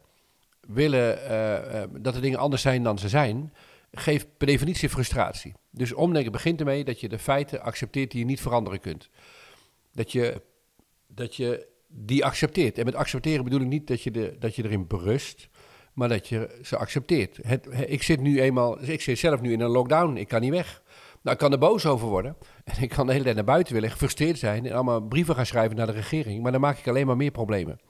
willen 0.69 1.25
eh, 1.25 1.83
eh, 1.83 1.91
dat 2.01 2.15
de 2.15 2.21
dingen 2.21 2.39
anders 2.39 2.63
zijn 2.63 2.83
dan 2.83 2.99
ze 2.99 3.09
zijn, 3.09 3.53
geeft 3.93 4.27
per 4.37 4.47
definitie 4.47 4.89
frustratie. 4.89 5.55
Dus 5.71 5.93
omdenken 5.93 6.33
begint 6.33 6.61
ermee 6.61 6.85
dat 6.85 7.01
je 7.01 7.09
de 7.09 7.19
feiten 7.19 7.63
accepteert 7.63 8.11
die 8.11 8.21
je 8.21 8.27
niet 8.27 8.41
veranderen 8.41 8.81
kunt. 8.81 9.09
Dat 9.93 10.13
je, 10.13 10.43
dat 11.07 11.37
je 11.37 11.67
die 11.87 12.25
accepteert. 12.25 12.79
En 12.79 12.85
met 12.85 12.95
accepteren 12.95 13.45
bedoel 13.45 13.61
ik 13.61 13.67
niet 13.67 13.87
dat 13.87 14.03
je, 14.03 14.11
de, 14.11 14.37
dat 14.39 14.57
je 14.57 14.65
erin 14.65 14.87
berust, 14.87 15.49
maar 15.99 16.09
dat 16.09 16.29
je 16.29 16.59
ze 16.63 16.77
accepteert. 16.77 17.39
Het, 17.43 17.67
he- 17.71 17.85
ik 17.85 18.03
zit 18.03 18.21
nu 18.21 18.41
eenmaal, 18.41 18.83
ik 18.83 19.01
zit 19.01 19.19
zelf 19.19 19.41
nu 19.41 19.53
in 19.53 19.61
een 19.61 19.71
lockdown, 19.71 20.17
ik 20.17 20.29
kan 20.29 20.41
niet 20.41 20.51
weg. 20.51 20.83
Nou, 21.23 21.37
ik 21.37 21.39
kan 21.39 21.53
er 21.53 21.59
boos 21.59 21.87
over 21.87 22.09
worden 22.09 22.37
en 22.65 22.83
ik 22.83 22.89
kan 22.89 23.07
de 23.07 23.13
hele 23.13 23.25
tijd 23.25 23.37
naar 23.37 23.45
buiten 23.45 23.75
willen, 23.75 23.91
gefrustreerd 23.91 24.39
zijn 24.39 24.67
en 24.67 24.73
allemaal 24.73 25.01
brieven 25.01 25.35
gaan 25.35 25.47
schrijven 25.47 25.77
naar 25.77 25.87
de 25.87 25.93
regering, 25.93 26.43
maar 26.43 26.53
dan 26.53 26.61
maak 26.61 26.79
ik 26.79 26.89
alleen 26.89 27.07
maar 27.07 27.17
meer 27.17 27.31
problemen. 27.31 27.81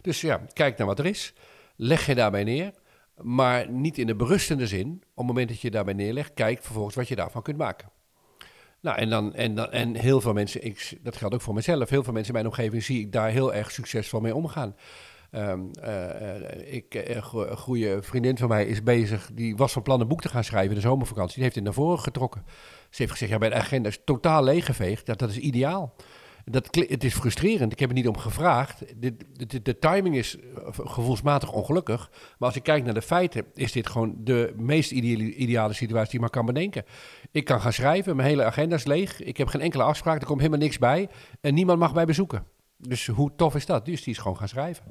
Dus 0.00 0.20
ja, 0.20 0.40
kijk 0.52 0.78
naar 0.78 0.86
wat 0.86 0.98
er 0.98 1.06
is, 1.06 1.34
leg 1.76 2.06
je 2.06 2.14
daarbij 2.14 2.44
neer, 2.44 2.72
maar 3.16 3.70
niet 3.70 3.98
in 3.98 4.06
de 4.06 4.16
berustende 4.16 4.66
zin. 4.66 4.88
Op 4.90 5.16
het 5.16 5.26
moment 5.26 5.48
dat 5.48 5.60
je 5.60 5.70
daarbij 5.70 5.94
neerlegt, 5.94 6.34
kijk 6.34 6.62
vervolgens 6.62 6.94
wat 6.94 7.08
je 7.08 7.16
daarvan 7.16 7.42
kunt 7.42 7.58
maken. 7.58 7.90
Nou, 8.80 8.98
en, 8.98 9.10
dan, 9.10 9.34
en, 9.34 9.54
dan, 9.54 9.70
en 9.70 9.94
heel 9.94 10.20
veel 10.20 10.32
mensen, 10.32 10.64
ik, 10.64 10.98
dat 11.02 11.16
geldt 11.16 11.34
ook 11.34 11.40
voor 11.40 11.54
mezelf, 11.54 11.88
heel 11.88 12.04
veel 12.04 12.12
mensen 12.12 12.34
in 12.34 12.40
mijn 12.40 12.52
omgeving 12.52 12.82
zie 12.82 13.00
ik 13.00 13.12
daar 13.12 13.30
heel 13.30 13.54
erg 13.54 13.70
succesvol 13.70 14.20
mee 14.20 14.34
omgaan. 14.34 14.74
Eh, 15.30 15.54
ik, 16.74 16.94
eh, 16.94 17.16
een 17.16 17.22
go- 17.22 17.46
een 17.46 17.56
goede 17.56 18.02
vriendin 18.02 18.38
van 18.38 18.48
mij 18.48 18.66
is 18.66 18.82
bezig, 18.82 19.30
die 19.32 19.56
was 19.56 19.72
van 19.72 19.82
plan 19.82 20.00
een 20.00 20.08
boek 20.08 20.20
te 20.20 20.28
gaan 20.28 20.44
schrijven 20.44 20.70
in 20.70 20.76
de 20.76 20.88
zomervakantie. 20.88 21.34
Die 21.34 21.42
heeft 21.42 21.54
het 21.54 21.64
naar 21.64 21.72
voren 21.72 22.00
getrokken. 22.00 22.42
Ze 22.90 22.96
heeft 23.02 23.10
gezegd, 23.10 23.30
ja, 23.30 23.38
mijn 23.38 23.54
agenda 23.54 23.88
is 23.88 24.00
totaal 24.04 24.42
leeggeveegd. 24.42 25.06
Dat, 25.06 25.18
dat 25.18 25.30
is 25.30 25.38
ideaal. 25.38 25.94
Dat, 26.44 26.68
het 26.88 27.04
is 27.04 27.14
frustrerend. 27.14 27.72
Ik 27.72 27.78
heb 27.78 27.88
er 27.88 27.94
niet 27.94 28.08
om 28.08 28.16
gevraagd. 28.16 28.84
De, 28.96 29.16
de, 29.62 29.78
timing 29.78 30.16
is 30.16 30.36
gevoelsmatig 30.70 31.52
ongelukkig. 31.52 32.10
Maar 32.10 32.48
als 32.48 32.56
ik 32.56 32.62
kijk 32.62 32.84
naar 32.84 32.94
de 32.94 33.02
feiten, 33.02 33.44
is 33.54 33.72
dit 33.72 33.88
gewoon 33.88 34.14
de 34.18 34.54
meest 34.56 34.90
ideale, 34.90 35.34
ideale 35.34 35.72
situatie 35.72 36.10
die 36.10 36.14
je 36.14 36.20
maar 36.20 36.30
kan 36.30 36.46
bedenken. 36.46 36.84
Ik 37.30 37.44
kan 37.44 37.60
gaan 37.60 37.72
schrijven, 37.72 38.16
mijn 38.16 38.28
hele 38.28 38.44
agenda 38.44 38.76
is 38.76 38.84
leeg. 38.84 39.22
Ik 39.22 39.36
heb 39.36 39.48
geen 39.48 39.60
enkele 39.60 39.82
afspraak, 39.82 40.20
er 40.20 40.26
komt 40.26 40.40
helemaal 40.40 40.60
niks 40.60 40.78
bij. 40.78 41.08
En 41.40 41.54
niemand 41.54 41.78
mag 41.78 41.94
mij 41.94 42.04
bezoeken. 42.04 42.44
Dus 42.76 43.06
hoe 43.06 43.32
tof 43.36 43.54
is 43.54 43.66
dat? 43.66 43.84
Dus 43.84 44.02
die 44.02 44.12
is 44.12 44.18
gewoon 44.18 44.36
gaan 44.36 44.48
schrijven. 44.48 44.84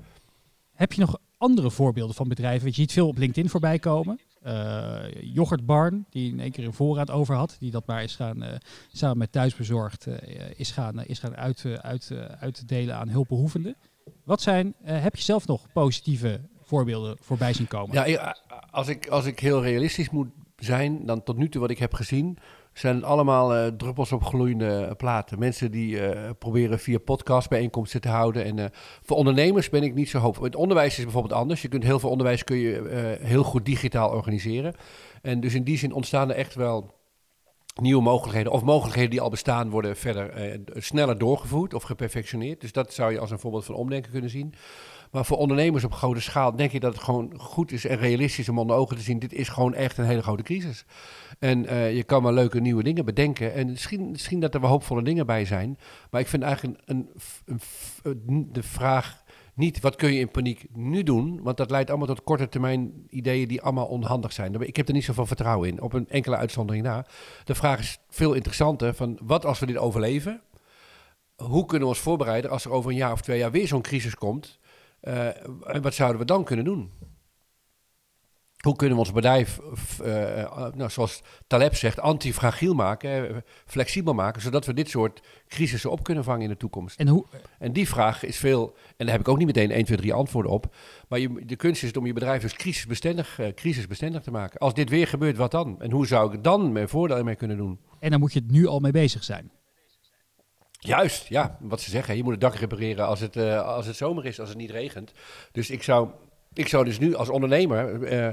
Heb 0.77 0.93
je 0.93 1.01
nog 1.01 1.19
andere 1.37 1.71
voorbeelden 1.71 2.15
van 2.15 2.27
bedrijven? 2.27 2.67
Je, 2.67 2.73
ziet 2.73 2.91
veel 2.91 3.07
op 3.07 3.17
LinkedIn 3.17 3.49
voorbij 3.49 3.79
komen. 3.79 4.19
Eh 4.41 5.05
yoghurtbarn, 5.21 6.05
die 6.09 6.31
in 6.31 6.39
één 6.39 6.51
keer 6.51 6.65
een 6.65 6.73
voorraad 6.73 7.11
over 7.11 7.35
had. 7.35 7.55
Die 7.59 7.71
dat 7.71 7.87
maar 7.87 8.03
is 8.03 8.15
gaan, 8.15 8.43
eh, 8.43 8.55
samen 8.91 9.17
met 9.17 9.31
Thuisbezorgd, 9.31 10.07
eh, 10.07 10.49
is 10.55 10.71
gaan, 10.71 11.03
is 11.03 11.19
gaan 11.19 11.35
uit, 11.35 11.65
uit, 11.81 12.11
uitdelen 12.39 12.95
aan 12.95 13.09
hulpbehoevenden. 13.09 13.75
Wat 14.23 14.41
zijn, 14.41 14.73
heb 14.83 15.15
je 15.15 15.23
zelf 15.23 15.47
nog 15.47 15.71
positieve 15.73 16.41
voorbeelden 16.61 17.17
voorbij 17.19 17.53
zien 17.53 17.67
komen? 17.67 18.09
Ja, 18.09 18.35
als 18.71 18.87
ik, 18.87 19.07
als 19.07 19.25
ik 19.25 19.39
heel 19.39 19.63
realistisch 19.63 20.09
moet 20.09 20.29
zijn, 20.55 21.05
dan 21.05 21.23
tot 21.23 21.37
nu 21.37 21.49
toe 21.49 21.61
wat 21.61 21.69
ik 21.69 21.79
heb 21.79 21.93
gezien, 21.93 22.37
zijn 22.79 23.03
allemaal 23.03 23.55
eh, 23.55 23.67
druppels 23.67 24.11
op 24.11 24.23
gloeiende 24.23 24.93
platen. 24.97 25.39
Mensen 25.39 25.71
die 25.71 25.99
eh, 25.99 26.29
proberen 26.39 26.79
via 26.79 26.97
podcastbijeenkomsten 26.97 28.01
te 28.01 28.07
houden. 28.07 28.45
En 28.45 28.59
eh, 28.59 28.65
voor 29.01 29.17
ondernemers 29.17 29.69
ben 29.69 29.83
ik 29.83 29.93
niet 29.93 30.09
zo 30.09 30.19
hoopvol. 30.19 30.43
Het 30.43 30.55
onderwijs 30.55 30.97
is 30.97 31.03
bijvoorbeeld 31.03 31.33
anders. 31.33 31.61
Je 31.61 31.67
kunt 31.67 31.83
heel 31.83 31.99
veel 31.99 32.09
onderwijs 32.09 32.43
kun 32.43 32.57
je, 32.57 32.79
eh, 32.79 33.27
heel 33.27 33.43
goed 33.43 33.65
digitaal 33.65 34.09
organiseren. 34.09 34.73
En 35.21 35.39
dus 35.39 35.53
in 35.53 35.63
die 35.63 35.77
zin 35.77 35.93
ontstaan 35.93 36.29
er 36.29 36.35
echt 36.35 36.55
wel 36.55 36.95
nieuwe 37.81 38.01
mogelijkheden. 38.01 38.51
Of 38.51 38.63
mogelijkheden 38.63 39.09
die 39.09 39.21
al 39.21 39.29
bestaan 39.29 39.69
worden 39.69 39.95
verder 39.95 40.29
eh, 40.29 40.59
sneller 40.75 41.17
doorgevoerd 41.17 41.73
of 41.73 41.83
geperfectioneerd. 41.83 42.61
Dus 42.61 42.71
dat 42.71 42.93
zou 42.93 43.11
je 43.11 43.19
als 43.19 43.31
een 43.31 43.39
voorbeeld 43.39 43.65
van 43.65 43.75
omdenken 43.75 44.11
kunnen 44.11 44.29
zien. 44.29 44.53
Maar 45.11 45.25
voor 45.25 45.37
ondernemers 45.37 45.83
op 45.83 45.93
grote 45.93 46.21
schaal 46.21 46.55
denk 46.55 46.71
ik 46.71 46.81
dat 46.81 46.93
het 46.93 47.03
gewoon 47.03 47.33
goed 47.37 47.71
is 47.71 47.85
en 47.85 47.97
realistisch 47.97 48.49
om 48.49 48.59
onder 48.59 48.75
ogen 48.75 48.95
te 48.95 49.01
zien. 49.01 49.19
Dit 49.19 49.33
is 49.33 49.49
gewoon 49.49 49.73
echt 49.73 49.97
een 49.97 50.05
hele 50.05 50.21
grote 50.21 50.43
crisis. 50.43 50.85
En 51.39 51.65
eh, 51.65 51.95
je 51.95 52.03
kan 52.03 52.23
maar 52.23 52.33
leuke 52.33 52.59
nieuwe 52.59 52.83
dingen 52.83 53.05
bedenken. 53.05 53.53
En 53.53 53.67
misschien, 53.69 54.11
misschien 54.11 54.39
dat 54.39 54.53
er 54.53 54.61
wel 54.61 54.69
hoopvolle 54.69 55.03
dingen 55.03 55.25
bij 55.25 55.45
zijn. 55.45 55.77
Maar 56.11 56.21
ik 56.21 56.27
vind 56.27 56.43
eigenlijk 56.43 56.81
een, 56.85 57.09
een, 57.45 58.49
de 58.51 58.63
vraag 58.63 59.25
Niet 59.57 59.79
wat 59.79 59.95
kun 59.95 60.13
je 60.13 60.19
in 60.19 60.31
paniek 60.31 60.65
nu 60.73 61.03
doen, 61.03 61.41
want 61.41 61.57
dat 61.57 61.69
leidt 61.69 61.89
allemaal 61.89 62.07
tot 62.07 62.23
korte 62.23 62.49
termijn 62.49 63.05
ideeën 63.09 63.47
die 63.47 63.61
allemaal 63.61 63.85
onhandig 63.85 64.33
zijn. 64.33 64.61
Ik 64.61 64.75
heb 64.75 64.87
er 64.87 64.93
niet 64.93 65.03
zoveel 65.03 65.25
vertrouwen 65.25 65.69
in, 65.69 65.81
op 65.81 65.93
een 65.93 66.09
enkele 66.09 66.35
uitzondering 66.35 66.83
na. 66.85 67.05
De 67.43 67.55
vraag 67.55 67.79
is 67.79 67.99
veel 68.09 68.33
interessanter 68.33 68.93
van 68.93 69.19
wat 69.23 69.45
als 69.45 69.59
we 69.59 69.65
dit 69.65 69.77
overleven? 69.77 70.41
Hoe 71.35 71.65
kunnen 71.65 71.87
we 71.87 71.93
ons 71.93 72.03
voorbereiden 72.03 72.51
als 72.51 72.65
er 72.65 72.71
over 72.71 72.91
een 72.91 72.97
jaar 72.97 73.11
of 73.11 73.21
twee 73.21 73.37
jaar 73.37 73.51
weer 73.51 73.67
zo'n 73.67 73.81
crisis 73.81 74.15
komt? 74.15 74.59
Uh, 75.07 75.25
en 75.73 75.81
wat 75.81 75.93
zouden 75.93 76.19
we 76.19 76.25
dan 76.25 76.43
kunnen 76.43 76.65
doen? 76.65 76.91
Hoe 78.57 78.75
kunnen 78.75 78.95
we 78.95 79.01
ons 79.01 79.11
bedrijf, 79.11 79.59
uh, 80.01 80.07
nou, 80.75 80.89
zoals 80.89 81.21
Taleb 81.47 81.75
zegt, 81.75 81.99
antifragiel 81.99 82.73
maken, 82.73 83.43
flexibel 83.65 84.13
maken, 84.13 84.41
zodat 84.41 84.65
we 84.65 84.73
dit 84.73 84.89
soort 84.89 85.21
crisissen 85.47 85.91
op 85.91 86.03
kunnen 86.03 86.23
vangen 86.23 86.41
in 86.41 86.49
de 86.49 86.57
toekomst? 86.57 86.99
En, 86.99 87.07
hoe? 87.07 87.25
en 87.59 87.73
die 87.73 87.87
vraag 87.87 88.23
is 88.23 88.37
veel, 88.37 88.75
en 88.97 89.05
daar 89.05 89.15
heb 89.15 89.19
ik 89.19 89.27
ook 89.27 89.37
niet 89.37 89.47
meteen 89.47 89.71
1, 89.71 89.85
2, 89.85 89.97
3 89.97 90.13
antwoorden 90.13 90.51
op, 90.51 90.75
maar 91.07 91.19
je, 91.19 91.45
de 91.45 91.55
kunst 91.55 91.83
is 91.83 91.91
om 91.91 92.05
je 92.05 92.13
bedrijf 92.13 92.41
dus 92.41 92.53
crisisbestendig, 92.53 93.39
crisisbestendig 93.55 94.21
te 94.21 94.31
maken. 94.31 94.59
Als 94.59 94.73
dit 94.73 94.89
weer 94.89 95.07
gebeurt, 95.07 95.37
wat 95.37 95.51
dan? 95.51 95.81
En 95.81 95.91
hoe 95.91 96.07
zou 96.07 96.33
ik 96.33 96.43
dan 96.43 96.71
mijn 96.71 96.89
voordeel 96.89 97.23
mee 97.23 97.35
kunnen 97.35 97.57
doen? 97.57 97.79
En 97.99 98.11
dan 98.11 98.19
moet 98.19 98.33
je 98.33 98.39
het 98.39 98.51
nu 98.51 98.67
al 98.67 98.79
mee 98.79 98.91
bezig 98.91 99.23
zijn. 99.23 99.51
Juist, 100.87 101.27
ja. 101.27 101.57
Wat 101.59 101.81
ze 101.81 101.89
zeggen, 101.89 102.15
je 102.17 102.23
moet 102.23 102.31
het 102.31 102.41
dak 102.41 102.55
repareren 102.55 103.05
als 103.05 103.19
het, 103.19 103.35
uh, 103.35 103.65
als 103.65 103.85
het 103.85 103.95
zomer 103.95 104.25
is, 104.25 104.39
als 104.39 104.49
het 104.49 104.57
niet 104.57 104.69
regent. 104.69 105.11
Dus 105.51 105.69
ik 105.69 105.83
zou 105.83 106.09
ik 106.53 106.67
zou 106.67 106.85
dus 106.85 106.99
nu 106.99 107.15
als 107.15 107.29
ondernemer, 107.29 108.11
uh, 108.13 108.27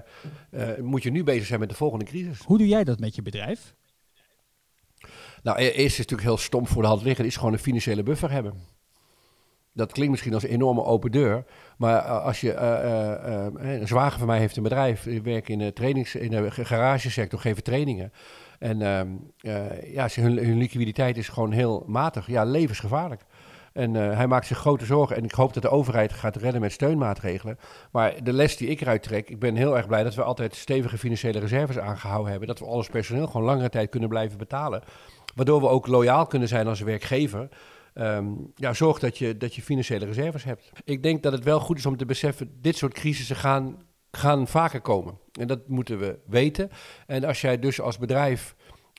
uh, 0.51 0.79
moet 0.85 1.03
je 1.03 1.11
nu 1.11 1.25
bezig 1.25 1.47
zijn 1.47 1.61
met 1.61 1.69
de 1.69 1.75
volgende 1.75 2.05
crisis. 2.05 2.39
Hoe 2.39 2.59
doe 2.59 2.69
jij 2.69 2.85
dat 2.85 2.99
met 2.99 3.15
je 3.15 3.23
bedrijf? 3.23 3.75
Nou, 5.43 5.59
e-, 5.59 5.63
eerst 5.63 5.79
is 5.79 5.99
het 5.99 5.99
natuurlijk 5.99 6.29
heel 6.29 6.37
stom 6.37 6.67
voor 6.67 6.83
de 6.83 6.89
hand 6.89 7.03
liggen, 7.03 7.25
is 7.25 7.37
gewoon 7.37 7.53
een 7.53 7.59
financiële 7.59 8.03
buffer 8.03 8.31
hebben. 8.31 8.55
Dat 9.73 9.93
klinkt 9.93 10.11
misschien 10.11 10.35
als 10.35 10.43
een 10.43 10.49
enorme 10.49 10.85
open 10.85 11.11
deur, 11.11 11.45
maar 11.77 12.01
als 12.01 12.41
je, 12.41 12.55
een 13.59 13.89
zwager 13.89 14.19
van 14.19 14.27
mij 14.27 14.39
heeft 14.39 14.57
een 14.57 14.63
bedrijf, 14.63 15.07
ik 15.07 15.23
werk 15.23 15.49
in 15.49 15.59
de, 15.59 15.73
trainings, 15.73 16.15
in 16.15 16.31
de 16.31 16.51
garagesector, 16.51 17.39
geven 17.39 17.63
trainingen. 17.63 18.13
En 18.65 18.83
ehm, 18.83 19.09
ja, 19.93 20.09
hun, 20.15 20.39
hun 20.39 20.59
liquiditeit 20.59 21.17
is 21.17 21.29
gewoon 21.29 21.53
heel 21.53 21.85
matig, 21.87 22.27
ja, 22.27 22.45
levensgevaarlijk. 22.45 23.25
En 23.73 23.95
uh, 23.95 24.17
hij 24.17 24.27
maakt 24.27 24.47
zich 24.47 24.59
grote 24.59 24.85
zorgen. 24.85 25.17
En 25.17 25.25
ik 25.25 25.33
hoop 25.33 25.55
dat 25.55 25.63
de 25.63 25.69
overheid 25.69 26.13
gaat 26.13 26.37
redden 26.37 26.61
met 26.61 26.73
steunmaatregelen. 26.73 27.59
Maar 27.93 28.25
de 28.25 28.33
les 28.33 28.57
die 28.57 28.69
ik 28.69 28.81
eruit 28.81 29.03
trek, 29.03 29.31
ik 29.31 29.39
ben 29.39 29.57
heel 29.57 29.77
erg 29.77 29.87
blij 29.87 30.03
dat 30.03 30.15
we 30.15 30.23
altijd 30.23 30.55
stevige 30.55 30.99
financiële 30.99 31.39
reserves 31.39 31.79
aangehouden 31.79 32.31
hebben. 32.31 32.49
Dat 32.49 32.59
we 32.59 32.67
alles 32.67 32.89
personeel 32.89 33.27
gewoon 33.27 33.47
langere 33.47 33.69
tijd 33.69 33.91
kunnen 33.91 34.09
blijven 34.09 34.39
betalen. 34.39 34.83
Waardoor 35.35 35.61
we 35.61 35.69
ook 35.69 35.87
loyaal 35.87 36.27
kunnen 36.27 36.49
zijn 36.49 36.67
als 36.67 36.81
werkgever. 36.81 37.49
Um, 37.95 38.53
ja, 38.55 38.73
zorg 38.73 38.99
dat 38.99 39.19
je, 39.19 39.37
dat 39.37 39.55
je 39.55 39.63
financiële 39.63 40.05
reserves 40.05 40.45
hebt. 40.45 40.71
Ik 40.85 41.03
denk 41.03 41.23
dat 41.23 41.33
het 41.33 41.45
wel 41.45 41.61
goed 41.61 41.79
is 41.79 41.87
om 41.87 41.97
te 41.97 42.07
beseffen, 42.07 42.51
dit 42.61 42.77
soort 42.77 42.95
crisissen 42.95 43.37
gaan, 43.37 43.77
gaan 44.17 44.47
vaker 44.47 44.81
komen. 44.81 45.19
En 45.33 45.47
dat 45.47 45.69
moeten 45.69 45.99
we 45.99 46.19
weten. 46.27 46.71
En 47.07 47.25
als 47.25 47.41
jij 47.41 47.59
dus 47.59 47.81
als 47.81 47.99
bedrijf 47.99 48.55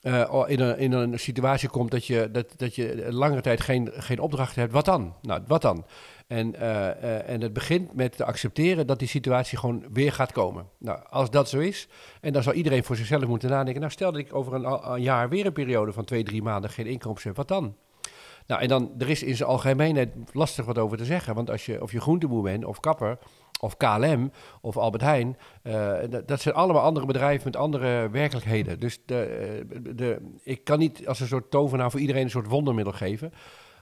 uh, 0.05 0.43
in, 0.45 0.59
een, 0.59 0.77
in 0.77 0.91
een 0.91 1.19
situatie 1.19 1.69
komt 1.69 1.91
dat 1.91 2.05
je, 2.05 2.29
dat, 2.31 2.53
dat 2.57 2.75
je 2.75 3.07
langere 3.09 3.41
tijd 3.41 3.61
geen, 3.61 3.89
geen 3.93 4.19
opdracht 4.19 4.55
hebt, 4.55 4.71
wat 4.71 4.85
dan? 4.85 5.15
Nou, 5.21 5.41
wat 5.47 5.61
dan? 5.61 5.85
En, 6.27 6.55
uh, 6.55 6.61
uh, 6.61 7.29
en 7.29 7.41
het 7.41 7.53
begint 7.53 7.93
met 7.93 8.17
te 8.17 8.25
accepteren 8.25 8.87
dat 8.87 8.99
die 8.99 9.07
situatie 9.07 9.57
gewoon 9.57 9.85
weer 9.93 10.11
gaat 10.11 10.31
komen. 10.31 10.67
Nou, 10.79 10.99
als 11.09 11.29
dat 11.29 11.49
zo 11.49 11.59
is, 11.59 11.87
en 12.21 12.33
dan 12.33 12.43
zal 12.43 12.53
iedereen 12.53 12.83
voor 12.83 12.95
zichzelf 12.95 13.27
moeten 13.27 13.49
nadenken. 13.49 13.81
Nou, 13.81 13.93
stel 13.93 14.11
dat 14.11 14.21
ik 14.21 14.35
over 14.35 14.53
een, 14.53 14.91
een 14.91 15.01
jaar 15.01 15.29
weer 15.29 15.45
een 15.45 15.53
periode 15.53 15.93
van 15.93 16.05
twee, 16.05 16.23
drie 16.23 16.41
maanden 16.41 16.69
geen 16.69 16.87
inkomsten 16.87 17.27
heb, 17.27 17.37
wat 17.37 17.47
dan? 17.47 17.75
Nou, 18.47 18.61
en 18.61 18.67
dan, 18.67 18.91
er 18.97 19.09
is 19.09 19.23
in 19.23 19.35
zijn 19.35 19.49
algemeenheid 19.49 20.09
lastig 20.31 20.65
wat 20.65 20.77
over 20.77 20.97
te 20.97 21.05
zeggen. 21.05 21.35
Want 21.35 21.49
als 21.49 21.65
je, 21.65 21.81
of 21.81 21.91
je 21.91 22.01
groenteboer 22.01 22.43
bent 22.43 22.65
of 22.65 22.79
kapper, 22.79 23.17
of 23.59 23.77
KLM 23.77 24.31
of 24.61 24.77
Albert 24.77 25.03
Heijn. 25.03 25.37
Uh, 25.63 25.93
dat 26.25 26.41
zijn 26.41 26.55
allemaal 26.55 26.81
andere 26.81 27.05
bedrijven 27.05 27.43
met 27.45 27.55
andere 27.55 28.09
werkelijkheden. 28.09 28.79
Dus 28.79 28.99
de, 29.05 29.21
eh, 29.23 29.79
de, 29.95 30.35
ik 30.43 30.63
kan 30.63 30.79
niet 30.79 31.07
als 31.07 31.19
een 31.19 31.27
soort 31.27 31.51
tovenaar 31.51 31.91
voor 31.91 31.99
iedereen 31.99 32.23
een 32.23 32.29
soort 32.29 32.47
wondermiddel 32.47 32.93
geven. 32.93 33.33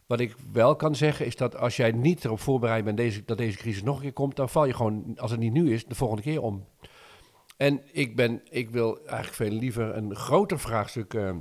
Wat 0.07 0.19
ik 0.19 0.35
wel 0.51 0.75
kan 0.75 0.95
zeggen 0.95 1.25
is 1.25 1.35
dat 1.35 1.57
als 1.57 1.75
jij 1.75 1.91
niet 1.91 2.25
erop 2.25 2.39
voorbereid 2.39 2.83
bent 2.83 2.97
deze, 2.97 3.23
dat 3.25 3.37
deze 3.37 3.57
crisis 3.57 3.83
nog 3.83 3.95
een 3.95 4.01
keer 4.01 4.13
komt, 4.13 4.35
dan 4.35 4.49
val 4.49 4.65
je 4.65 4.73
gewoon, 4.73 5.13
als 5.15 5.31
het 5.31 5.39
niet 5.39 5.53
nu 5.53 5.73
is, 5.73 5.85
de 5.85 5.95
volgende 5.95 6.23
keer 6.23 6.41
om. 6.41 6.65
En 7.57 7.81
ik, 7.91 8.15
ben, 8.15 8.41
ik 8.49 8.69
wil 8.69 8.97
eigenlijk 8.97 9.35
veel 9.35 9.59
liever 9.59 9.95
een 9.95 10.15
groter 10.15 10.59
vraagstuk 10.59 11.13
uh, 11.13 11.31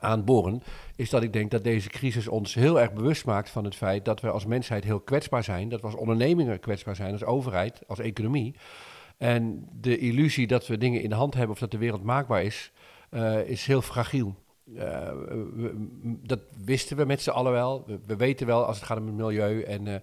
aanboren, 0.00 0.62
is 0.96 1.10
dat 1.10 1.22
ik 1.22 1.32
denk 1.32 1.50
dat 1.50 1.64
deze 1.64 1.88
crisis 1.88 2.28
ons 2.28 2.54
heel 2.54 2.80
erg 2.80 2.92
bewust 2.92 3.24
maakt 3.24 3.50
van 3.50 3.64
het 3.64 3.76
feit 3.76 4.04
dat 4.04 4.20
we 4.20 4.30
als 4.30 4.46
mensheid 4.46 4.84
heel 4.84 5.00
kwetsbaar 5.00 5.44
zijn, 5.44 5.68
dat 5.68 5.80
we 5.80 5.86
als 5.86 5.96
ondernemingen 5.96 6.60
kwetsbaar 6.60 6.96
zijn, 6.96 7.12
als 7.12 7.24
overheid, 7.24 7.82
als 7.86 7.98
economie. 7.98 8.54
En 9.18 9.68
de 9.80 9.98
illusie 9.98 10.46
dat 10.46 10.66
we 10.66 10.78
dingen 10.78 11.02
in 11.02 11.08
de 11.08 11.14
hand 11.14 11.34
hebben 11.34 11.52
of 11.52 11.58
dat 11.58 11.70
de 11.70 11.78
wereld 11.78 12.02
maakbaar 12.02 12.42
is, 12.42 12.72
uh, 13.10 13.48
is 13.48 13.66
heel 13.66 13.82
fragiel. 13.82 14.34
Uh, 14.64 15.08
dat 16.04 16.40
wisten 16.64 16.96
we 16.96 17.04
met 17.04 17.22
z'n 17.22 17.30
allen 17.30 17.52
wel. 17.52 17.84
We, 18.06 18.16
weten 18.16 18.46
wel 18.46 18.64
als 18.64 18.76
het 18.76 18.86
gaat 18.86 18.98
om 18.98 19.06
het 19.06 19.14
milieu 19.14 19.62
en 19.62 19.86
uh, 19.86 19.94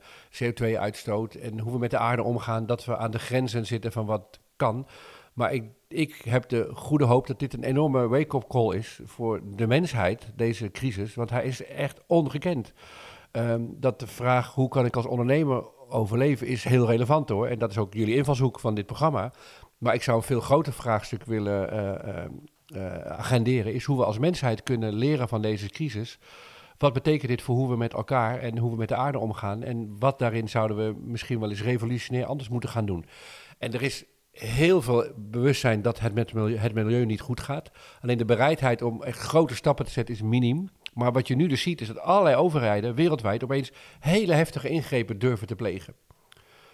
CO2-uitstoot 0.43 1.33
en 1.33 1.59
hoe 1.59 1.71
we 1.71 1.79
met 1.79 1.91
de 1.91 1.97
aarde 1.97 2.23
omgaan, 2.23 2.65
dat 2.65 2.85
we 2.85 2.97
aan 2.97 3.11
de 3.11 3.19
grenzen 3.19 3.65
zitten 3.65 3.91
van 3.91 4.05
wat 4.05 4.39
kan. 4.55 4.87
Maar 5.33 5.53
ik, 5.53 5.63
ik 5.87 6.21
heb 6.23 6.49
de 6.49 6.69
goede 6.73 7.05
hoop 7.05 7.27
dat 7.27 7.39
dit 7.39 7.53
een 7.53 7.63
enorme 7.63 8.07
wake-up 8.07 8.47
call 8.47 8.75
is 8.75 8.99
voor 9.03 9.41
de 9.55 9.67
mensheid, 9.67 10.31
deze 10.35 10.71
crisis. 10.71 11.15
Want 11.15 11.29
hij 11.29 11.45
is 11.45 11.65
echt 11.65 12.01
ongekend. 12.07 12.73
Um, 13.31 13.75
dat 13.79 13.99
de 13.99 14.07
vraag 14.07 14.53
hoe 14.53 14.69
kan 14.69 14.85
ik 14.85 14.95
als 14.95 15.05
ondernemer 15.05 15.63
overleven 15.89 16.47
is 16.47 16.63
heel 16.63 16.85
relevant 16.85 17.29
hoor. 17.29 17.47
En 17.47 17.59
dat 17.59 17.69
is 17.69 17.77
ook 17.77 17.93
jullie 17.93 18.15
invalshoek 18.15 18.59
van 18.59 18.75
dit 18.75 18.85
programma. 18.85 19.31
Maar 19.77 19.93
ik 19.93 20.03
zou 20.03 20.17
een 20.17 20.23
veel 20.23 20.39
groter 20.39 20.73
vraagstuk 20.73 21.25
willen 21.25 21.73
uh, 21.73 22.25
uh, 22.81 22.95
agenderen. 23.01 23.73
Is 23.73 23.83
hoe 23.83 23.97
we 23.97 24.05
als 24.05 24.19
mensheid 24.19 24.63
kunnen 24.63 24.93
leren 24.93 25.27
van 25.27 25.41
deze 25.41 25.69
crisis. 25.69 26.19
Wat 26.77 26.93
betekent 26.93 27.29
dit 27.29 27.41
voor 27.41 27.55
hoe 27.55 27.69
we 27.69 27.77
met 27.77 27.93
elkaar 27.93 28.39
en 28.39 28.57
hoe 28.57 28.71
we 28.71 28.77
met 28.77 28.87
de 28.87 28.95
aarde 28.95 29.19
omgaan? 29.19 29.63
En 29.63 29.95
wat 29.99 30.19
daarin 30.19 30.49
zouden 30.49 30.77
we 30.77 30.95
misschien 31.01 31.39
wel 31.39 31.49
eens 31.49 31.63
revolutionair 31.63 32.25
anders 32.25 32.49
moeten 32.49 32.69
gaan 32.69 32.85
doen? 32.85 33.05
En 33.57 33.73
er 33.73 33.81
is 33.81 34.05
heel 34.31 34.81
veel 34.81 35.11
bewustzijn 35.15 35.81
dat 35.81 35.99
het 35.99 36.13
met 36.13 36.33
milieu, 36.33 36.57
het 36.57 36.73
milieu 36.73 37.05
niet 37.05 37.21
goed 37.21 37.39
gaat. 37.39 37.71
Alleen 38.01 38.17
de 38.17 38.25
bereidheid 38.25 38.81
om 38.81 39.03
echt 39.03 39.19
grote 39.19 39.55
stappen 39.55 39.85
te 39.85 39.91
zetten 39.91 40.15
is 40.15 40.21
miniem. 40.21 40.69
Maar 40.93 41.11
wat 41.11 41.27
je 41.27 41.35
nu 41.35 41.47
dus 41.47 41.61
ziet 41.61 41.81
is 41.81 41.87
dat 41.87 41.99
allerlei 41.99 42.35
overheden 42.35 42.95
wereldwijd 42.95 43.43
opeens 43.43 43.71
hele 43.99 44.33
heftige 44.33 44.69
ingrepen 44.69 45.19
durven 45.19 45.47
te 45.47 45.55
plegen. 45.55 45.95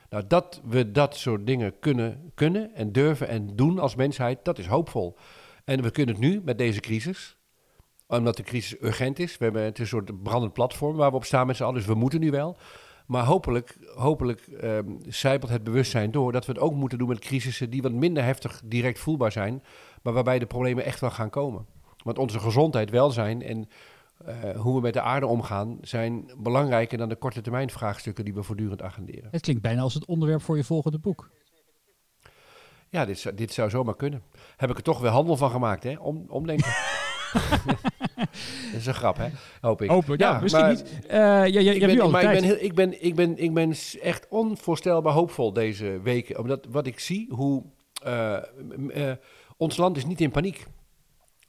Nou, 0.09 0.23
dat 0.27 0.61
we 0.65 0.91
dat 0.91 1.15
soort 1.15 1.47
dingen 1.47 1.79
kunnen, 1.79 2.31
kunnen 2.35 2.75
en 2.75 2.91
durven 2.91 3.27
en 3.27 3.55
doen 3.55 3.79
als 3.79 3.95
mensheid, 3.95 4.45
dat 4.45 4.59
is 4.59 4.65
hoopvol. 4.65 5.17
En 5.65 5.81
we 5.81 5.91
kunnen 5.91 6.15
het 6.15 6.23
nu 6.23 6.41
met 6.43 6.57
deze 6.57 6.79
crisis, 6.79 7.37
omdat 8.07 8.37
de 8.37 8.43
crisis 8.43 8.81
urgent 8.81 9.19
is. 9.19 9.37
We 9.37 9.43
hebben 9.43 9.63
het 9.63 9.79
een 9.79 9.87
soort 9.87 10.23
brandend 10.23 10.53
platform 10.53 10.95
waar 10.95 11.09
we 11.09 11.15
op 11.15 11.25
staan 11.25 11.47
met 11.47 11.55
z'n 11.55 11.63
allen, 11.63 11.75
dus 11.75 11.85
we 11.85 11.93
moeten 11.93 12.19
nu 12.19 12.31
wel. 12.31 12.57
Maar 13.05 13.25
hopelijk, 13.25 13.77
hopelijk 13.95 14.47
um, 14.63 14.97
zijpelt 15.07 15.51
het 15.51 15.63
bewustzijn 15.63 16.11
door 16.11 16.31
dat 16.31 16.45
we 16.45 16.51
het 16.51 16.61
ook 16.61 16.73
moeten 16.73 16.97
doen 16.97 17.07
met 17.07 17.19
crisissen 17.19 17.69
die 17.69 17.81
wat 17.81 17.91
minder 17.91 18.23
heftig 18.23 18.61
direct 18.65 18.99
voelbaar 18.99 19.31
zijn, 19.31 19.63
maar 20.01 20.13
waarbij 20.13 20.39
de 20.39 20.45
problemen 20.45 20.85
echt 20.85 20.99
wel 20.99 21.11
gaan 21.11 21.29
komen. 21.29 21.65
Want 22.03 22.17
onze 22.17 22.39
gezondheid, 22.39 22.89
welzijn 22.89 23.41
en 23.41 23.69
uh, 24.27 24.59
hoe 24.59 24.75
we 24.75 24.81
met 24.81 24.93
de 24.93 25.01
aarde 25.01 25.27
omgaan, 25.27 25.77
zijn 25.81 26.31
belangrijker 26.37 26.97
dan 26.97 27.09
de 27.09 27.15
korte 27.15 27.41
termijn 27.41 27.69
vraagstukken 27.69 28.25
die 28.25 28.33
we 28.33 28.43
voortdurend 28.43 28.81
agenderen. 28.81 29.27
Het 29.31 29.41
klinkt 29.41 29.61
bijna 29.61 29.81
als 29.81 29.93
het 29.93 30.05
onderwerp 30.05 30.41
voor 30.41 30.57
je 30.57 30.63
volgende 30.63 30.99
boek. 30.99 31.29
Ja, 32.89 33.05
dit, 33.05 33.19
zou, 33.19 33.35
dit 33.35 33.53
zou 33.53 33.69
zomaar 33.69 33.95
kunnen. 33.95 34.23
Heb 34.57 34.69
ik 34.69 34.77
er 34.77 34.83
toch 34.83 34.99
weer 34.99 35.11
handel 35.11 35.37
van 35.37 35.51
gemaakt, 35.51 35.83
hè? 35.83 35.95
Om, 35.99 36.25
omdenken. 36.27 36.73
dat 38.71 38.79
is 38.79 38.85
een 38.85 38.93
grap, 38.93 39.17
hè? 39.17 39.27
Hoop 39.61 39.81
ik. 39.81 39.89
Hopelijk, 39.89 40.21
ja, 40.21 40.31
ja 40.31 40.39
misschien 40.39 40.67
niet. 40.67 40.85
Uh, 41.07 41.11
ja, 41.11 41.45
ja, 41.45 41.71
ik, 41.71 41.79
ben, 41.79 42.11
maar 42.11 42.23
ik, 42.23 42.29
ben, 42.29 42.43
heel, 42.43 42.57
ik, 42.59 42.73
ben, 42.73 43.03
ik, 43.03 43.15
ben, 43.15 43.37
ik 43.37 43.53
ben 43.53 43.73
echt 44.01 44.25
onvoorstelbaar 44.29 45.13
hoopvol 45.13 45.53
deze 45.53 45.99
weken. 46.03 46.39
Omdat 46.39 46.65
wat 46.69 46.87
ik 46.87 46.99
zie, 46.99 47.27
hoe... 47.29 47.63
Uh, 48.05 48.37
uh, 48.95 49.11
ons 49.57 49.77
land 49.77 49.97
is 49.97 50.05
niet 50.05 50.21
in 50.21 50.31
paniek. 50.31 50.65